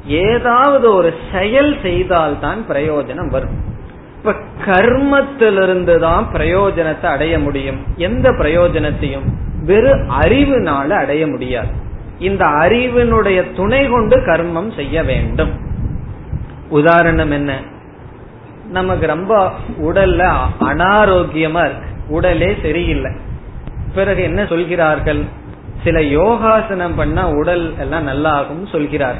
[0.05, 3.69] ஏதாவது ஒரு செயல் செய்தால்தான் பிரயோஜனம் வரும்.
[4.17, 7.83] இப்ப கர்மத்திலிருந்து தான் பிரயோஜனத்தை அடைய முடியும்.
[7.95, 9.25] எந்த பிரயோஜனத்தையும்?
[9.65, 11.69] வெறும் அறிவுனால அடைய முடியாது.
[12.19, 15.49] இந்த அறிவினுடைய துணை கொண்டு கர்மம் செய்ய வேண்டும்.
[16.69, 17.59] உதாரணம் என்ன?
[18.71, 19.51] நமக்கு ரொம்ப
[19.81, 21.89] உடல்ல அனாரோக்கியமா இருக்கு.
[22.11, 23.11] உடலே சரியில்லை.
[23.95, 25.21] பிறகு என்ன சொல்கிறார்கள்?
[25.83, 29.15] சில யோகாசனம் பண்ணா உடல் எல்லாம் நல்லா ஆகும் சொல்கிறார்.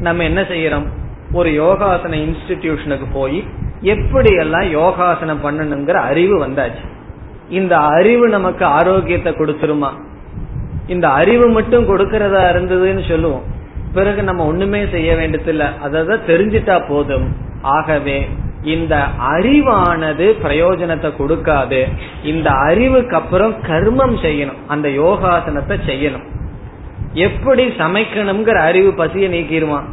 [0.00, 0.86] நம்ம என்ன செய்யறோம்?
[1.32, 3.44] ஒரு யோகாசன இன்ஸ்டிடியூஷனுக்கு போய்
[3.80, 6.84] எப்படி எல்லாம் யோகாசனம் பண்ணணுங்கிற அறிவு வந்தாச்சு.
[7.48, 9.90] இந்த அறிவு நமக்கு ஆரோக்கியத்தை கொடுத்துருமா?
[10.86, 13.42] இந்த அறிவு மட்டும் கொடுக்கறதா இருந்ததுன்னு சொல்லுவோம்.
[13.92, 15.78] பிறகு நம்ம ஒண்ணுமே செய்ய வேண்டியதில்ல.
[15.78, 17.36] அதை தெரிஞ்சிட்டா போதும்.
[17.62, 18.28] ஆகவே
[18.62, 21.88] இந்த அறிவானது பிரயோஜனத்தை கொடுக்காது.
[22.22, 24.58] இந்த அறிவுக்கு அப்புறம் கர்மம் செய்யணும்.
[24.66, 26.26] அந்த யோகாசனத்தை செய்யணும்.
[27.12, 29.84] எப்படி சமைக்கணுங்கிற அறிவு பசியை நீக்கிடுவான்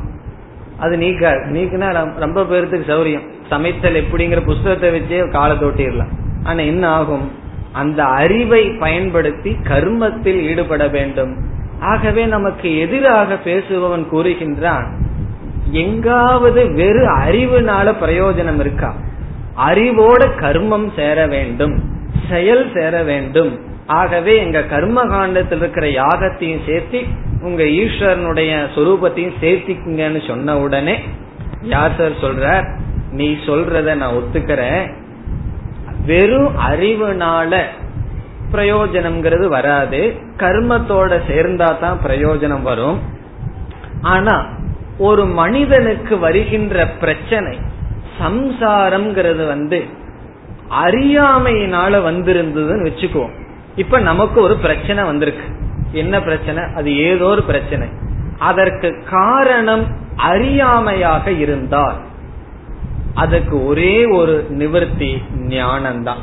[0.80, 3.28] அது நீக்க நீக்கினா ரொம்ப பேருக்கு சௌரியம்.
[3.49, 6.13] சமைத்தல் எப்படிங்கிற புஸ்தகத்தை வச்சே காலை தொட்டிடலாம்.
[6.43, 7.32] ஆனா என்ன ஆகும்?
[7.72, 11.38] அந்த அறிவை பயன்படுத்தி கர்மத்தில் ஈடுபட வேண்டும்.
[11.80, 15.05] ஆகவே நமக்கு எதிராக பேசுபவன் கூறுகின்றான்
[15.72, 18.95] எங்காவது வெறும் அறிவுனால பிரயோஜனம் இருக்கா?
[19.68, 21.84] அறிவோட கர்மம் சேர வேண்டும்
[22.30, 23.59] செயல் சேர வேண்டும்.
[23.88, 27.05] ஆகவே எங்க கர்ம காண்டத்தில் இருக்கிற யாகத்தையும் சேர்த்தி
[27.41, 30.99] உங்க ஈஸ்வரனுடைய சொரூபத்தையும் சேர்த்திக்குங்கன்னு சொன்ன உடனே
[31.63, 32.66] யாசர் சொல்ற
[33.11, 34.93] நீ சொல்றத நான் ஒத்துக்கிறேன்.
[36.05, 37.63] வெறும் அறிவுனால
[38.51, 40.16] பிரயோஜனம்ங்கிறது வராது.
[40.38, 42.99] கர்மத்தோட சேர்ந்தா தான் பிரயோஜனம் வரும்.
[44.01, 44.45] ஆனா
[44.97, 47.59] ஒரு மனிதனுக்கு வருகின்ற பிரச்சனை
[48.21, 49.83] சம்சாரம்ங்கிறது வந்து
[50.83, 53.45] அறியாமையினால வந்திருந்ததுன்னு வச்சுக்குவோம்.
[53.75, 55.43] இப்ப நமக்கு ஒரு பிரச்சனை வந்திருக்கு.
[55.91, 56.63] என்ன பிரச்சனை?
[56.75, 57.87] அது ஏதோ ஒரு பிரச்சனை.
[58.39, 59.85] அதற்கு காரணம்
[60.15, 61.95] அறியாமையாக இருந்தால்
[63.13, 66.21] அதுக்கு ஒரே ஒரு நிவர்த்தி ஞானம்தான்.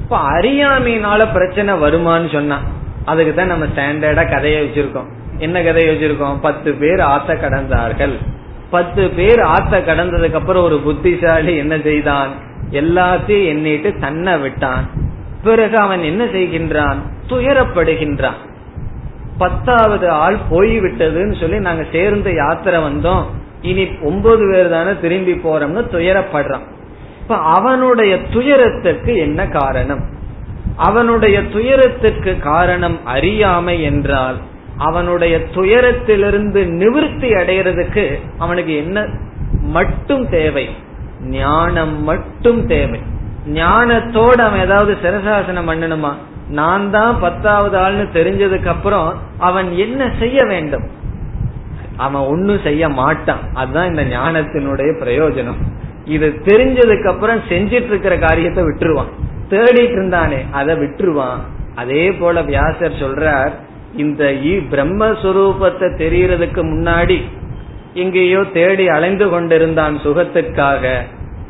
[0.00, 2.60] இப்ப அறியாமையினால பிரச்சனை வருமான்னு சொன்னா
[3.04, 5.10] அதுக்கு தான் நம்ம ஸ்டாண்டர்டா கதையை வச்சிருக்கோம்.
[5.38, 6.40] என்ன கதையை வச்சிருக்கோம்?
[6.40, 8.16] பத்து பேர் ஆத்த கடந்தார்கள்.
[8.70, 12.28] பத்து பேர் ஆத்த கடந்ததுக்கு அப்புறம் ஒரு புத்திசாலி என்ன செய்தான்?
[12.70, 14.90] எல்லாத்தையும் எண்ணிட்டு தன்னை விட்டான்.
[15.42, 16.96] பிறகு அவன் என்ன செய்கின்றான்?
[17.28, 18.38] துயரப்படுகின்றான்.
[19.38, 23.24] பத்தாவது ஆள் போய்விட்டதுன்னு சொல்லி நாங்க சேர்ந்து யாத்திரை வந்தோம்.
[23.62, 26.66] இனி ஒன்பது பேர் தானே திரும்பி போறோம்னு துயரப்படுறான்.
[27.22, 30.16] இப்ப அவனுடைய துயரத்திற்கு என்ன காரணம்?
[30.76, 34.36] அவனுடைய துயரத்துக்கு காரணம் அறியாமை என்றால்
[34.78, 39.06] அவனுடைய துயரத்திலிருந்து நிவிருத்தி அடைகிறதுக்கு அவனுக்கு என்ன
[39.50, 40.68] மட்டும் தேவை?
[41.22, 43.00] ஞானம் மட்டும் தேவை.
[43.52, 46.14] ஞானத்தோடு அவன் ஏதாவது சிரசாசனம் பண்ணணுமா?
[46.48, 50.84] நான் தான் பத்தாவது ஆள்னு தெரிஞ்சதுக்கு அப்புறம் அவன் என்ன செய்ய வேண்டும்?
[51.96, 53.38] அவன் ஒன்னும் செய்ய மாட்டான்.
[53.54, 55.60] அதுதான் இந்த ஞானத்தினுடைய பிரயோஜனம்.
[56.04, 59.12] இது தெரிஞ்சதுக்கு அப்புறம் செஞ்சிட்டு இருக்கிற காரியத்தை விட்டுருவான்.
[59.50, 61.40] தேடிட்டு இருந்தானே அதை விட்டுருவான்.
[61.74, 63.52] அதே போல வியாசர் சொல்றார்
[63.96, 64.24] இந்த
[64.70, 67.22] பிரம்மஸ்வரூபத்தை தெரியறதுக்கு முன்னாடி
[67.94, 71.02] எங்கேயோ தேடி அலைந்து கொண்டிருந்தான் சுகத்திற்காக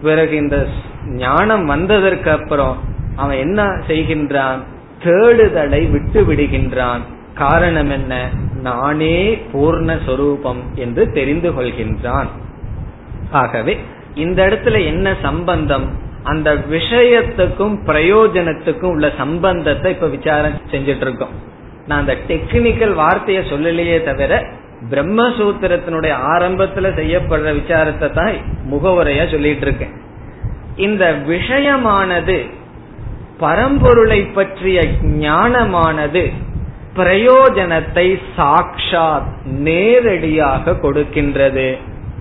[0.02, 0.66] பிறகு இந்த
[1.06, 2.76] ஞானம் வந்ததற்கு அப்புறம்
[3.16, 4.58] அவன் என்ன செய்கின்றான்?
[5.04, 7.00] தேடுதலை விட்டு விடுகின்றான்.
[7.34, 8.30] காரணம் என்ன?
[8.60, 12.26] நானே பூர்ணஸ்வரூபம் என்று தெரிந்து கொள்கின்றான்.
[13.30, 13.78] ஆகவே
[14.14, 15.90] இந்த இடத்துல என்ன சம்பந்தம்?
[16.22, 21.46] அந்த விஷயத்துக்கும் பிரயோஜனத்துக்கும் உள்ள சம்பந்தத்தை இப்ப விசாரம் செஞ்சிட்டு இருக்கோம்.
[21.88, 24.40] நான் அந்த டெக்னிக்கல் வார்த்தையை சொல்லலையே தவிர
[24.90, 28.36] பிரம்மசூத்திரத்தினுடைய ஆரம்பத்துல செய்யப்படுற விசாரத்தை தான்
[28.70, 29.94] முகவுரையா சொல்லிட்டு இருக்கேன்.
[30.76, 32.36] இந்த விஷயமானது
[33.40, 36.22] பரம்பொருளை பற்றிய ஞானமானது
[36.96, 41.68] பிரயோஜனத்தை சாக்ஷாத் நேரடியாக கொடுக்கின்றது.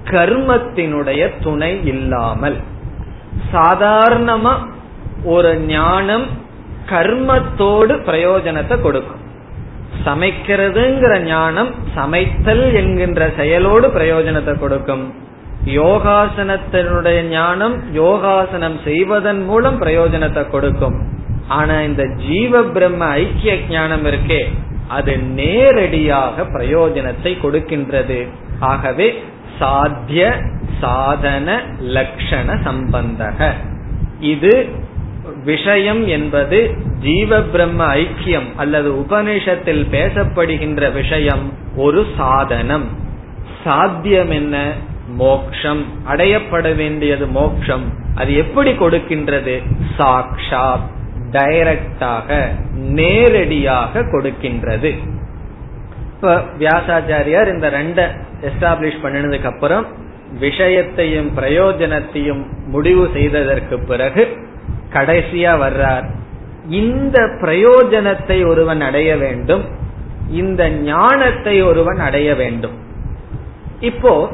[0.03, 2.57] கர்மத்தினுடைய துணை இல்லாமல்.
[3.53, 4.53] சாதாரணமா
[5.24, 6.28] ஒரு ஞானம்
[6.89, 9.24] கர்மத்தோடு பிரயோஜனத்தை கொடுக்கும்.
[10.06, 15.06] சமைக்கிறதுங்கிற ஞானம் சமைத்தல் என்கின்ற செயலோடு பிரயோஜனத்தை கொடுக்கும்.
[15.66, 20.98] யோகாசனத்தினுடைய ஞானம் யோகாசனம் செய்வதன் மூலம் பிரயோஜனத்தை கொடுக்கும்.
[21.48, 24.42] ஆனா இந்த ஜீவ பிரம்ம ஐக்கிய ஞானம் இருக்கே
[24.88, 28.20] அது நேரடியாக பிரயோஜனத்தை கொடுக்கின்றது.
[28.60, 29.08] ஆகவே
[29.60, 30.24] சாத்திய
[30.80, 31.48] சாதன
[31.96, 33.50] லட்சண சம்பந்தக.
[34.34, 34.54] இது
[35.44, 36.60] விஷயம் என்பது
[37.00, 42.86] ஜீவ பிரம்ம ஐக்கியம் அல்லது உபனிஷத்தில் பேசப்படுகின்ற விஷயம் ஒரு சாதனம்.
[43.64, 44.72] சாத்தியம் என்ன
[45.08, 45.86] மோக்ஷம்.
[46.10, 47.93] அடையப்பட வேண்டியது மோக்ஷம்.
[48.16, 49.62] அது எப்படி கொடுக்கின்றது?
[49.98, 50.95] சாக்ஷாத்
[51.32, 54.98] டைரக்டாக நேரடியாக கொடுக்கின்றது.
[56.16, 59.86] இப்ப வியாசாச்சாரியார் இந்த ரெண்ட எஸ்டாப்ளிஷ் பண்ணினதுக்கு அப்புறம்
[60.39, 64.38] விஷயத்தையும் பிரயோஜனத்தையும் முடிவு செய்ததற்கு பிறகு
[64.93, 66.16] கடைசியா வர்றார்
[66.70, 69.63] இந்த பிரயோஜனத்தை ஒருவன் அடைய வேண்டும்.
[70.30, 72.74] இந்த ஞானத்தை ஒருவன் அடைய வேண்டும்.
[73.80, 74.30] இப்போ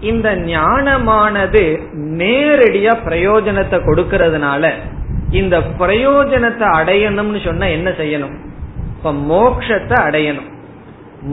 [0.00, 4.72] இந்த ஞானமானது நேரடியா பிரயோஜனத்தை கொடுக்கறதுனால
[5.30, 8.34] இந்த பிரயோஜனத்தை அடையணும்னு சொன்னா என்ன செய்யணும்?
[8.96, 10.50] இப்ப மோக்ஷத்தை அடையணும்.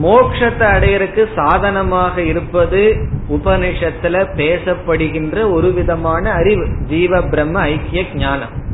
[0.01, 2.95] மோக்ஷத்தை அடையறதுக்கு சாதனமாக இருப்பது
[3.29, 8.69] உபனிஷத்துல பேசப்படுகின்ற ஒரு விதமான அறிவு ஜீவ பிரம்ம ஐக்கிய ஞானம்.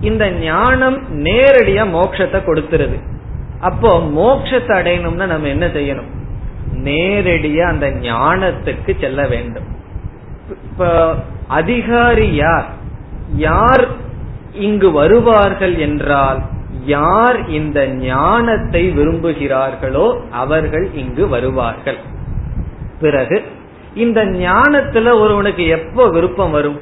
[0.00, 2.98] இந்த ஞானம் நேரடியா மோட்சத்தை கொடுத்துருது.
[3.60, 6.10] அப்போ மோட்சத்தை அடையணும்னா நம்ம என்ன செய்யணும்?
[6.82, 9.68] நேரடியா அந்த ஞானத்துக்கு செல்ல வேண்டும்.
[10.66, 11.14] இப்ப
[11.46, 12.68] அதிகாரி யார்?
[13.36, 13.84] யார்
[14.52, 16.40] இங்கு வருவார்கள் என்றால்
[16.84, 21.98] யார் இந்த ஞானத்தை விரும்புகிறார்களோ அவர்கள் இங்கு வருவார்கள்.
[23.00, 23.42] பிறகு
[23.94, 26.80] இந்த ஞானத்துல ஒருவனுக்கு எப்போ விருப்பம் வரும்?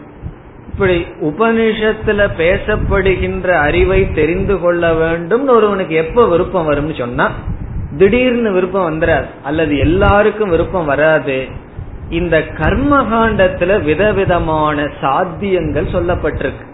[0.78, 7.30] இப்படி உபனிஷத்துல பேசப்படுகின்ற அறிவை தெரிந்து கொள்ள வேண்டும் ஒருவனுக்கு எப்ப விருப்பம் வரும்னு சொன்னா
[7.98, 11.46] திடீர்னு விருப்பம் வந்துடாது அல்லது எல்லாருக்கும் விருப்பம் வராது.
[12.10, 16.66] இந்த கர்மகாண்டத்துல விதவிதமான சாத்தியங்கள் சொல்லப்பட்டிருக்கு.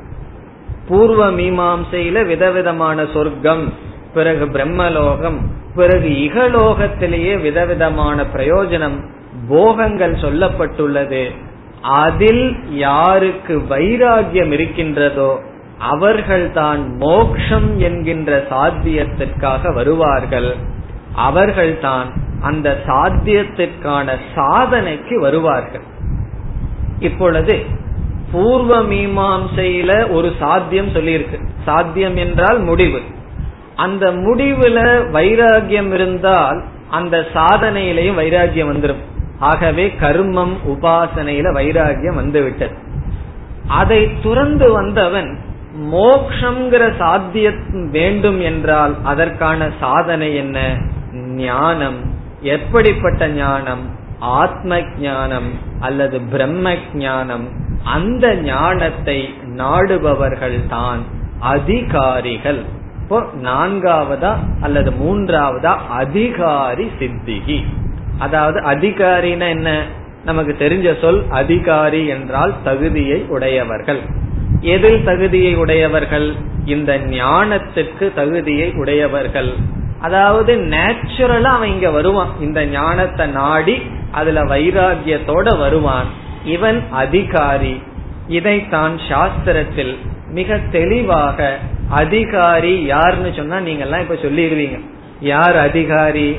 [0.89, 3.73] பூர்வ மீமாசையில விதவிதமான சொர்க்கம்
[4.15, 5.39] பிறகு பிரம்மலோகம்
[5.75, 8.99] பிறகு இகலோகத்திலேயே விதவிதமான பிரயோஜனம்
[9.49, 11.31] போகங்கள் சொல்லப்பட்டுள்ளது.
[11.85, 15.41] அதில் யாருக்கு வைராகியம் இருக்கின்றதோ
[15.79, 20.57] அவர்கள்தான் மோக்ஷம் என்கின்ற சாத்தியத்திற்காக வருவார்கள்.
[21.15, 25.81] அவர்கள்தான் அந்த சாத்தியத்திற்கான சாதனைக்கு வருவார்கள்.
[26.99, 27.65] இப்பொழுது
[28.33, 31.47] பூர்வ மீமாசையில ஒரு சாத்தியம் சொல்லியிருக்கு.
[31.65, 33.01] சாத்தியம் என்றால் முடிவு.
[33.77, 34.79] அந்த முடிவுல
[35.13, 42.75] வைராகியம் இருந்தால் அந்த சாதனையிலையும் வைராகியம் வந்துடும் ஆகவே கர்மம் உபாசனையில வைராகியம் வந்துவிட்டது.
[43.69, 45.39] அதை துறந்து வந்தவன்
[45.93, 50.77] மோக்ஷங்கிற சாத்தியம் வேண்டும் என்றால் அதற்கான சாதனை என்ன?
[51.15, 51.99] ஞானம்.
[52.41, 53.91] எப்படிப்பட்ட ஞானம்?
[54.19, 57.49] ஆத்ம ஞானம் அல்லது பிரம்ம ஞானம்
[57.85, 61.03] அந்த ஞானத்தை நாடுபவர்கள் தான்
[61.41, 62.65] அதிகாரிகள்.
[63.03, 65.77] இப்போ நான்காவதா அல்லது மூன்றாவதா?
[65.89, 67.65] அதிகாரி சித்திகி.
[68.19, 69.83] அதாவது அதிகாரின்னா என்ன?
[70.25, 74.01] நமக்கு தெரிஞ்ச சொல் அதிகாரி என்றால் தகுதியை உடையவர்கள்.
[74.61, 76.35] எதில் தகுதியை உடையவர்கள்?
[76.65, 79.53] இந்த ஞானத்துக்கு தகுதியை உடையவர்கள்.
[80.01, 82.29] அதாவது நேச்சுரலா அவன் இங்க வருவான்.
[82.41, 86.07] இந்த ஞானத்தை நாடி அதுல வைராகியத்தோட வருவான்.
[86.45, 87.83] இவன் அதிகாரி.
[88.29, 89.97] இதைத்தான் சாஸ்திரத்தில்
[90.31, 91.59] மிக தெளிவாக
[91.89, 94.81] அதிகாரி யாருன்னு சொன்னா நீங்க எல்லாம் இப்ப சொல்லிடுவீங்க
[95.21, 96.39] யார் அதிகாரி?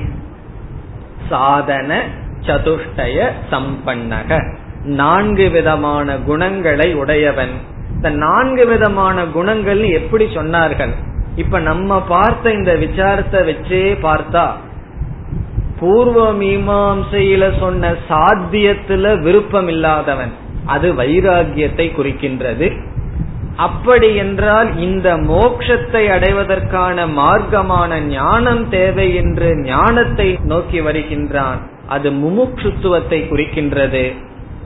[1.30, 2.04] சாதன
[2.42, 4.58] சதுஷ்டய சம்பன்னக.
[4.84, 7.54] நான்கு விதமான குணங்களை உடையவன்.
[7.96, 10.94] இந்த நான்கு விதமான குணங்கள் எப்படி சொன்னார்கள்?
[11.36, 14.46] இப்ப நம்ம பார்த்த இந்த விசாரத்தை வச்சே பார்த்தா
[15.80, 20.32] பூர்வ மீமாசையில சொன்ன சாத்தியத்துல விருப்பம் இல்லாதவன்
[20.66, 22.68] அது வைராகியத்தை குறிக்கின்றது.
[23.56, 31.60] அப்படி என்றால் இந்த மோக்ஷத்தை அடைவதற்கான மார்க்கமான ஞானம் தேவை என்று ஞானத்தை நோக்கி வருகின்றான்.
[31.88, 34.14] அது முமுட்சுத்துவத்தை குறிக்கின்றது.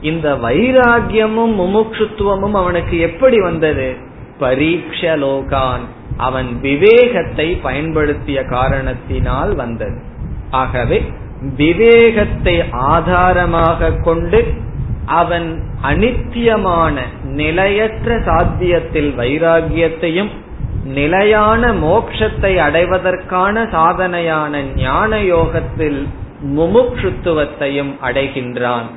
[0.00, 3.96] இந்த வைராகியமும் முமுட்சுத்துவமும் அவனுக்கு எப்படி வந்தது?
[4.40, 5.84] பரீட்சலோகான்
[6.16, 9.98] அவன் விவேகத்தை பயன்படுத்திய காரணத்தினால் வந்தது.
[10.50, 11.02] ஆகவே
[11.56, 14.54] விவேகத்தை ஆதாரமாக கொண்டு
[15.10, 15.48] அவன்
[15.82, 20.30] அனித்தியமான நிலையற்ற சாத்தியத்தில் வைராகியத்தையும்
[20.84, 26.00] நிலையான மோட்சத்தை அடைவதற்கான சாதனையான ஞான யோகத்தில்
[26.56, 28.88] முமுட்சுத்துவத்தையும் அடைகின்றான்.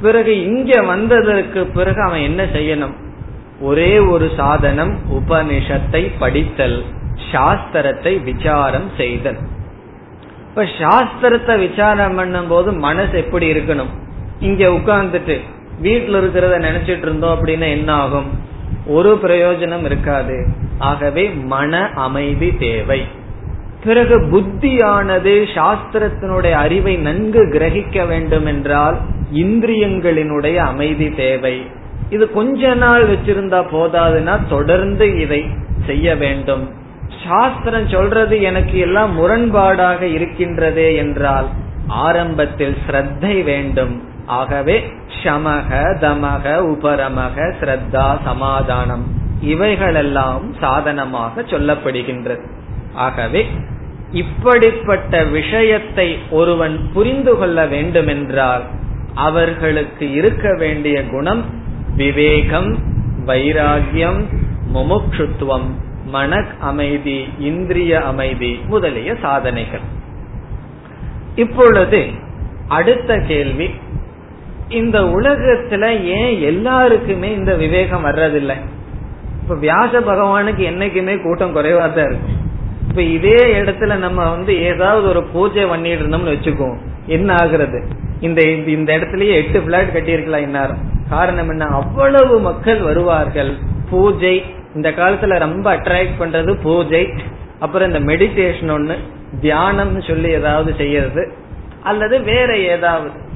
[0.00, 2.94] பிறகு இங்க வந்ததற்கு பிறகு அவன் என்ன செய்யணும்?
[3.60, 6.78] ஒரே ஒரு சாதனம் உபனிஷத்தை படித்தல்
[7.32, 9.40] சாஸ்திரத்தை விசாரம் செய்தல்.
[10.48, 13.92] இப்ப சாஸ்திரத்தை விசாரம் பண்ணும் போது மனசு எப்படி இருக்கணும்?
[14.42, 15.36] இங்க உட்கார்ந்துட்டு
[15.82, 18.30] வீட்டுல இருக்கிறத நினைச்சிட்டு இருந்தோம் அப்படின்னா என்ன ஆகும்?
[18.86, 20.36] ஒரு பிரயோஜனம் இருக்காது.
[20.78, 23.00] ஆகவே மன அமைதி தேவை.
[23.84, 28.98] பிறகு புத்தியானது சாஸ்திரத்தினுடைய அறிவை நன்கு கிரகிக்க வேண்டும் என்றால்
[29.34, 31.66] இந்திரியங்களினுடைய அமைதி தேவை.
[32.10, 35.42] இது கொஞ்ச நாள் வச்சிருந்தா போதாதுன்னா தொடர்ந்து இதை
[35.86, 36.64] செய்ய வேண்டும்.
[37.26, 41.48] சாஸ்திரம் சொல்றது எனக்கு எல்லாம் முரண்பாடாக இருக்கின்றதே என்றால்
[41.86, 43.94] ஆரம்பத்தில் ஸ்ரத்தை வேண்டும்.
[44.26, 44.92] ஆகவே
[45.22, 45.70] ஷமக
[46.00, 46.44] தமக
[46.74, 49.04] உபரமக ஸ்ரத்தா சமாதானம்
[49.40, 52.40] இவைகளெல்லாம் சாதனமாக சொல்லப்படுகின்றது.
[52.94, 53.46] ஆகவே
[54.12, 58.62] இப்படிப்பட்ட விஷயத்தை ஒருவன் புரிந்து கொள்ள வேண்டுமென்றால்
[59.14, 61.44] அவர்களுக்கு இருக்க வேண்டிய குணம்
[61.96, 62.78] விவேகம்
[63.26, 64.24] வைராகியம்
[64.74, 65.70] முமுட்சுத்துவம்
[66.06, 69.80] மன அமைதி இந்திரிய அமைதி முதலிய சாதனைகள்.
[71.34, 72.08] இப்பொழுது
[72.68, 73.70] அடுத்த கேள்வி
[74.72, 78.54] இந்த உலகத்துல ஏன் எல்லாருக்குமே இந்த விவேகம் வர்றதில்லை?
[79.42, 82.32] இப்ப வியாச பகவானுக்கு என்னைக்குமே கூட்டம் குறைவா தான் இருக்கு.
[82.88, 87.82] இப்ப இதே இடத்துல நம்ம வந்து ஏதாவது ஒரு பூஜை பண்ணிட்டு இருந்தோம்னு வச்சுக்கோ என்ன ஆகுறது?
[88.20, 91.64] இந்த இந்த இடத்துலயே எட்டு பிளாட் கட்டியிருக்கலாம் இன்னாரும் காரணம் என்ன?
[91.64, 93.52] அவ்வளவு மக்கள் வருவார்கள்.
[93.90, 94.44] பூஜை
[94.74, 97.08] இந்த காலத்துல ரொம்ப அட்ராக்ட் பண்றது பூஜை.
[97.58, 98.96] அப்புறம் இந்த மெடிடேஷன் ஒண்ணு
[99.40, 101.32] தியானம்னு சொல்லி ஏதாவது செய்யறது.
[101.82, 103.30] அல்லது வேற ஏதாவது.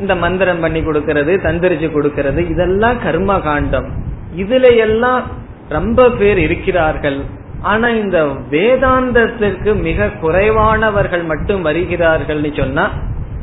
[0.00, 3.88] இந்த மந்திரம் பண்ணி கொடுக்கறது தந்திரிச்சு கொடுக்கறது இதெல்லாம் கர்ம காண்டம்.
[4.36, 5.22] இதுல எல்லாம்
[5.68, 7.20] ரொம்ப பேர் இருக்கிறார்கள்.
[7.60, 12.90] ஆனா இந்த வேதாந்தத்திற்கு மிக குறைவானவர்கள் மட்டும் வருகிறார்கள்னு சொன்னா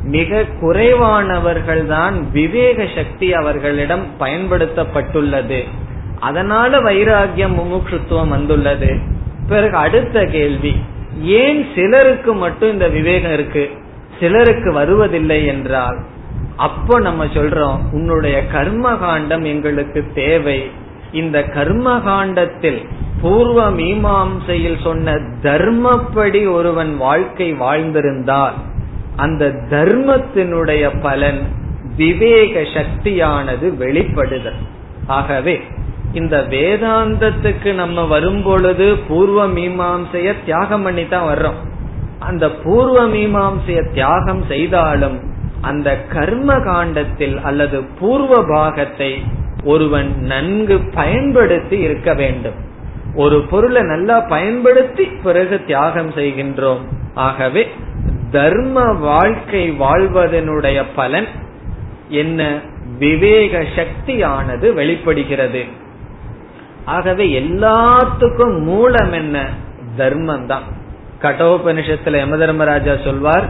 [0.02, 5.62] மிக குறைவானவர்கள் தான் விவேக சக்தி அவர்களிடம் பயன்படுத்தப்பட்டுள்ளது.
[6.20, 8.98] அதனால வைராகியம் முமுட்சுத்துவம் வந்துள்ளது.
[9.48, 10.76] பிறகு அடுத்த கேள்வி
[11.20, 13.70] ஏன் சிலருக்கு மட்டும் இந்த விவேகம் இருக்கு?
[14.20, 15.98] சிலருக்கு வருவதில்லை என்றால்
[16.56, 20.70] அப்ப நம்ம சொல்றோம் உன்னுடைய கர்ம காண்டம் எங்களுக்கு தேவை.
[21.12, 22.86] இந்த கர்ம காண்டத்தில்
[23.20, 28.52] பூர்வ மீமாம்சையில் சொன்ன தர்மப்படி ஒருவன் வாழ்க்கை வாழ்ந்திருந்தால்
[29.16, 31.40] அந்த தர்மத்தினுடைய பலன்
[31.96, 34.60] விவேக சக்தியானது வெளிப்படுதல்.
[35.06, 35.62] ஆகவே
[36.12, 41.60] இந்த வேதாந்தத்துக்கு நம்ம வரும் பொழுது பூர்வ மீமாம்சைய தியாகம் பண்ணி தான் வர்றோம்.
[42.18, 45.34] அந்த பூர்வ மீமாம்சைய தியாகம் செய்தாலும்
[45.66, 49.10] அந்த கர்ம காண்டத்தில் அல்லது பூர்வ பாகத்தை
[49.64, 52.58] ஒருவன் நன்கு பயன்படுத்தி இருக்க வேண்டும்.
[53.14, 56.82] ஒரு பொருளை நல்லா பயன்படுத்தி பிறகு தியாகம் செய்கின்றோம்.
[57.14, 57.62] ஆகவே
[58.30, 61.30] தர்ம வாழ்க்கை வாழ்வதனுடைய பலன்
[62.08, 62.40] என்ன?
[62.98, 65.64] விவேக சக்தியானது வெளிப்படுகிறது.
[66.84, 69.46] ஆகவே எல்லாத்துக்கும் மூலம் என்ன?
[69.96, 70.66] தர்மம் தான்
[71.22, 73.46] கட்டோபனிஷத்துல யம தர்மராஜா சொல்வார்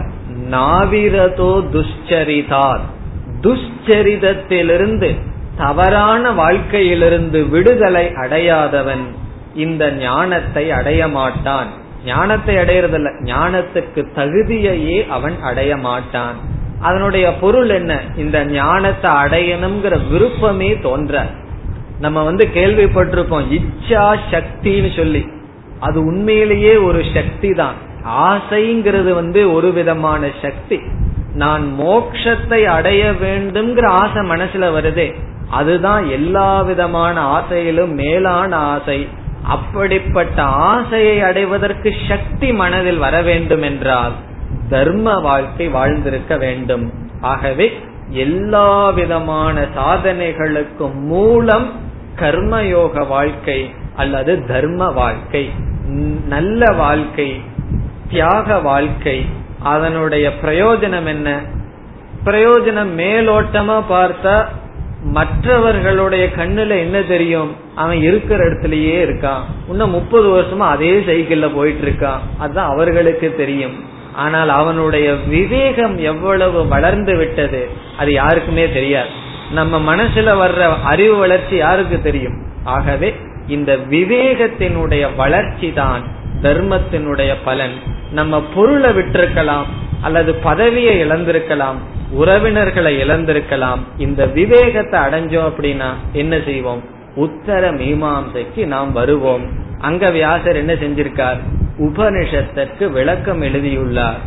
[0.50, 2.80] நாவிரதோ துஷ்சரிதார்.
[3.40, 5.16] துஷ்சரிதத்திலிருந்து
[5.56, 9.04] தவறான வாழ்க்கையிலிருந்து விடுதலை அடையாதவன்
[9.54, 11.66] இந்த ஞானத்தை அடைய மாட்டான்.
[12.04, 16.34] ஞானத்தை அடையறதில்ல ஞானத்துக்கு தகுதியையே அவன் அடைய மாட்டான்.
[16.80, 18.00] அதனுடைய பொருள் என்ன?
[18.16, 21.26] இந்த ஞானத்தை அடையணுங்கிற விருப்பமே தோன்ற.
[22.00, 25.28] நம்ம வந்து கேள்விப்பட்டிருப்போம் இச்சா சக்தின்னு சொல்லி.
[25.80, 27.74] அது உண்மையிலேயே ஒரு சக்தி தான்
[28.06, 30.78] ஆசைங்கிறது வந்து ஒரு விதமான சக்தி.
[31.34, 35.14] நான் மோக்ஷத்தை அடைய வேண்டும்ங்கிற ஆசை மனசுல வருதே
[35.50, 39.08] அதுதான் எல்லா விதமான ஆசையிலும் மேலான ஆசை.
[39.42, 44.12] அப்படிப்பட்ட ஆசையை அடைவதற்கு சக்தி மனதில் வர வேண்டும் என்றால்
[44.70, 46.92] தர்ம வாழ்க்கை வாழ்ந்திருக்க வேண்டும்.
[47.20, 47.78] ஆகவே
[48.10, 51.72] எல்லா விதமான சாதனைகளுக்கும் மூலம்
[52.16, 55.50] கர்மயோக வாழ்க்கை அல்லது தர்ம வாழ்க்கை
[56.28, 57.40] நல்ல வாழ்க்கை
[58.10, 59.26] தியாக வாழ்க்கை
[59.62, 61.40] அதனுடைய பிரயோஜனம் என்ன?
[62.24, 64.46] பிரயோஜனம் மேலோட்டமா பார்த்தா
[65.02, 67.56] மற்றவர்களுடைய கண்ணுல என்ன தெரியும்?
[67.74, 69.42] அவன் இருக்கிற இடத்துலயே இருக்கான்.
[69.68, 73.84] இன்னும் முப்பது வருஷமா அதே சைக்கிள்ல போயிட்டு இருக்கான் அதுதான் அவர்களுக்கு தெரியும்.
[74.14, 79.08] ஆனால் அவனுடைய விவேகம் எவ்வளவு வளர்ந்து விட்டது அது யாருக்குமே தெரியாது.
[79.50, 82.38] நம்ம மனசுல வர்ற அறிவு வளர்ச்சி யாருக்கு தெரியும்?
[82.64, 83.14] ஆகவே
[83.46, 86.02] இந்த விவேகத்தினுடைய வளர்ச்சி தான்
[86.42, 87.72] தர்மத்தினுடைய பலன்
[88.10, 89.64] நம்ம பொருளை விட்டிருக்கலாம்
[90.00, 91.76] அல்லது பதவியை இழந்திருக்கலாம்
[92.12, 96.82] உறவினர்களை இழந்திருக்கலாம் இந்த விவேகத்தை அடைஞ்சோம் அப்படின்னா என்ன செய்வோம்?
[97.14, 99.44] உத்தர மீமாசைக்கு நாம் வருவோம்.
[99.78, 101.38] அங்க வியாசர் என்ன செஞ்சிருக்கார்?
[101.78, 104.18] உபனிஷத்திற்கு விளக்கம் எழுதியுள்ளார்.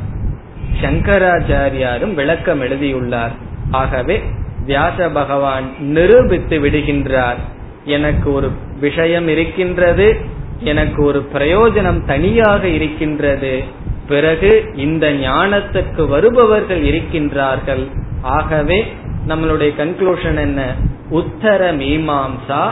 [0.82, 3.32] சங்கராச்சாரியாரும் விளக்கம் எழுதியுள்ளார்.
[3.72, 4.24] ஆகவே
[4.66, 7.39] வியாச பகவான் நிரூபித்து விடுகின்றார்.
[7.86, 10.38] எனக்கு ஒரு விஷயம் இருக்கின்றது.
[10.64, 13.64] எனக்கு ஒரு பிரயோஜனம் தனியாக இருக்கின்றது.
[14.07, 17.91] பிறகு இந்த ஞானத்துக்கு வருபவர்கள் இருக்கின்றார்கள்.
[18.22, 18.93] ஆகவே
[19.28, 20.76] நம்மளுடைய கன்க்ளூஷன் என்ன?
[21.10, 22.70] உத்தர மீமாம்சா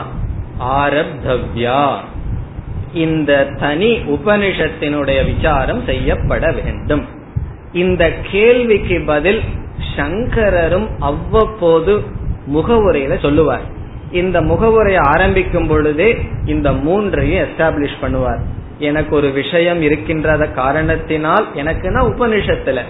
[0.60, 1.94] ஆரப்தவ்யா.
[2.92, 7.06] இந்த தனி உபனிஷத்தினுடைய விசாரம் செய்யப்பட வேண்டும்.
[7.72, 9.40] இந்த கேள்விக்கு பதில்
[9.96, 12.02] சங்கரரும் அவ்வப்போது
[12.54, 13.76] முகவுரையில சொல்லுவார்.
[14.10, 18.40] இந்த முகவுரையை ஆரம்பிக்கும் பொழுதே இந்த மூன்றையும் எஸ்டாப்ளிஷ் பண்ணுவார்.
[18.78, 22.80] எனக்கு ஒரு விஷயம் இருக்கின்றத காரணத்தினால் எனக்குன்னா உபனிஷத்துல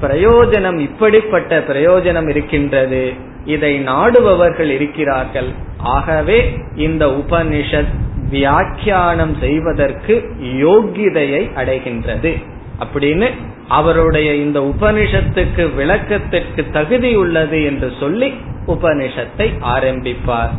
[0.00, 3.12] பிரயோஜனம் இப்படிப்பட்ட பிரயோஜனம் இருக்கின்றது
[3.44, 5.48] இதை நாடுபவர்கள் இருக்கிறார்கள்.
[5.78, 7.94] ஆகவே இந்த உபனிஷத்
[8.30, 12.42] வியாக்கியானம் செய்வதற்கு யோகிதையை அடைகின்றது.
[12.82, 13.30] அப்படின்னு
[13.68, 18.32] அவருடைய இந்த உபனிஷத்துக்கு விளக்கத்திற்கு தகுதி உள்ளது என்று சொல்லி
[18.66, 20.50] உபனிஷத்தை ஆரம்பிப்பார்.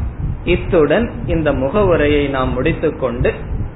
[0.43, 3.33] இத்துடன் இந்த முகவுரையை நாம் முடித்துக்கொண்டு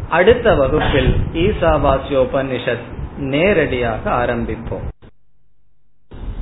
[0.10, 2.86] அடுத்த வகுப்பில் ஈசாவாசியோபனிஷத்
[3.18, 4.88] நேரடியாக ஆரம்பிப்போம்.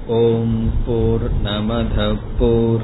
[0.08, 2.84] ஓம் போர் நமத போர்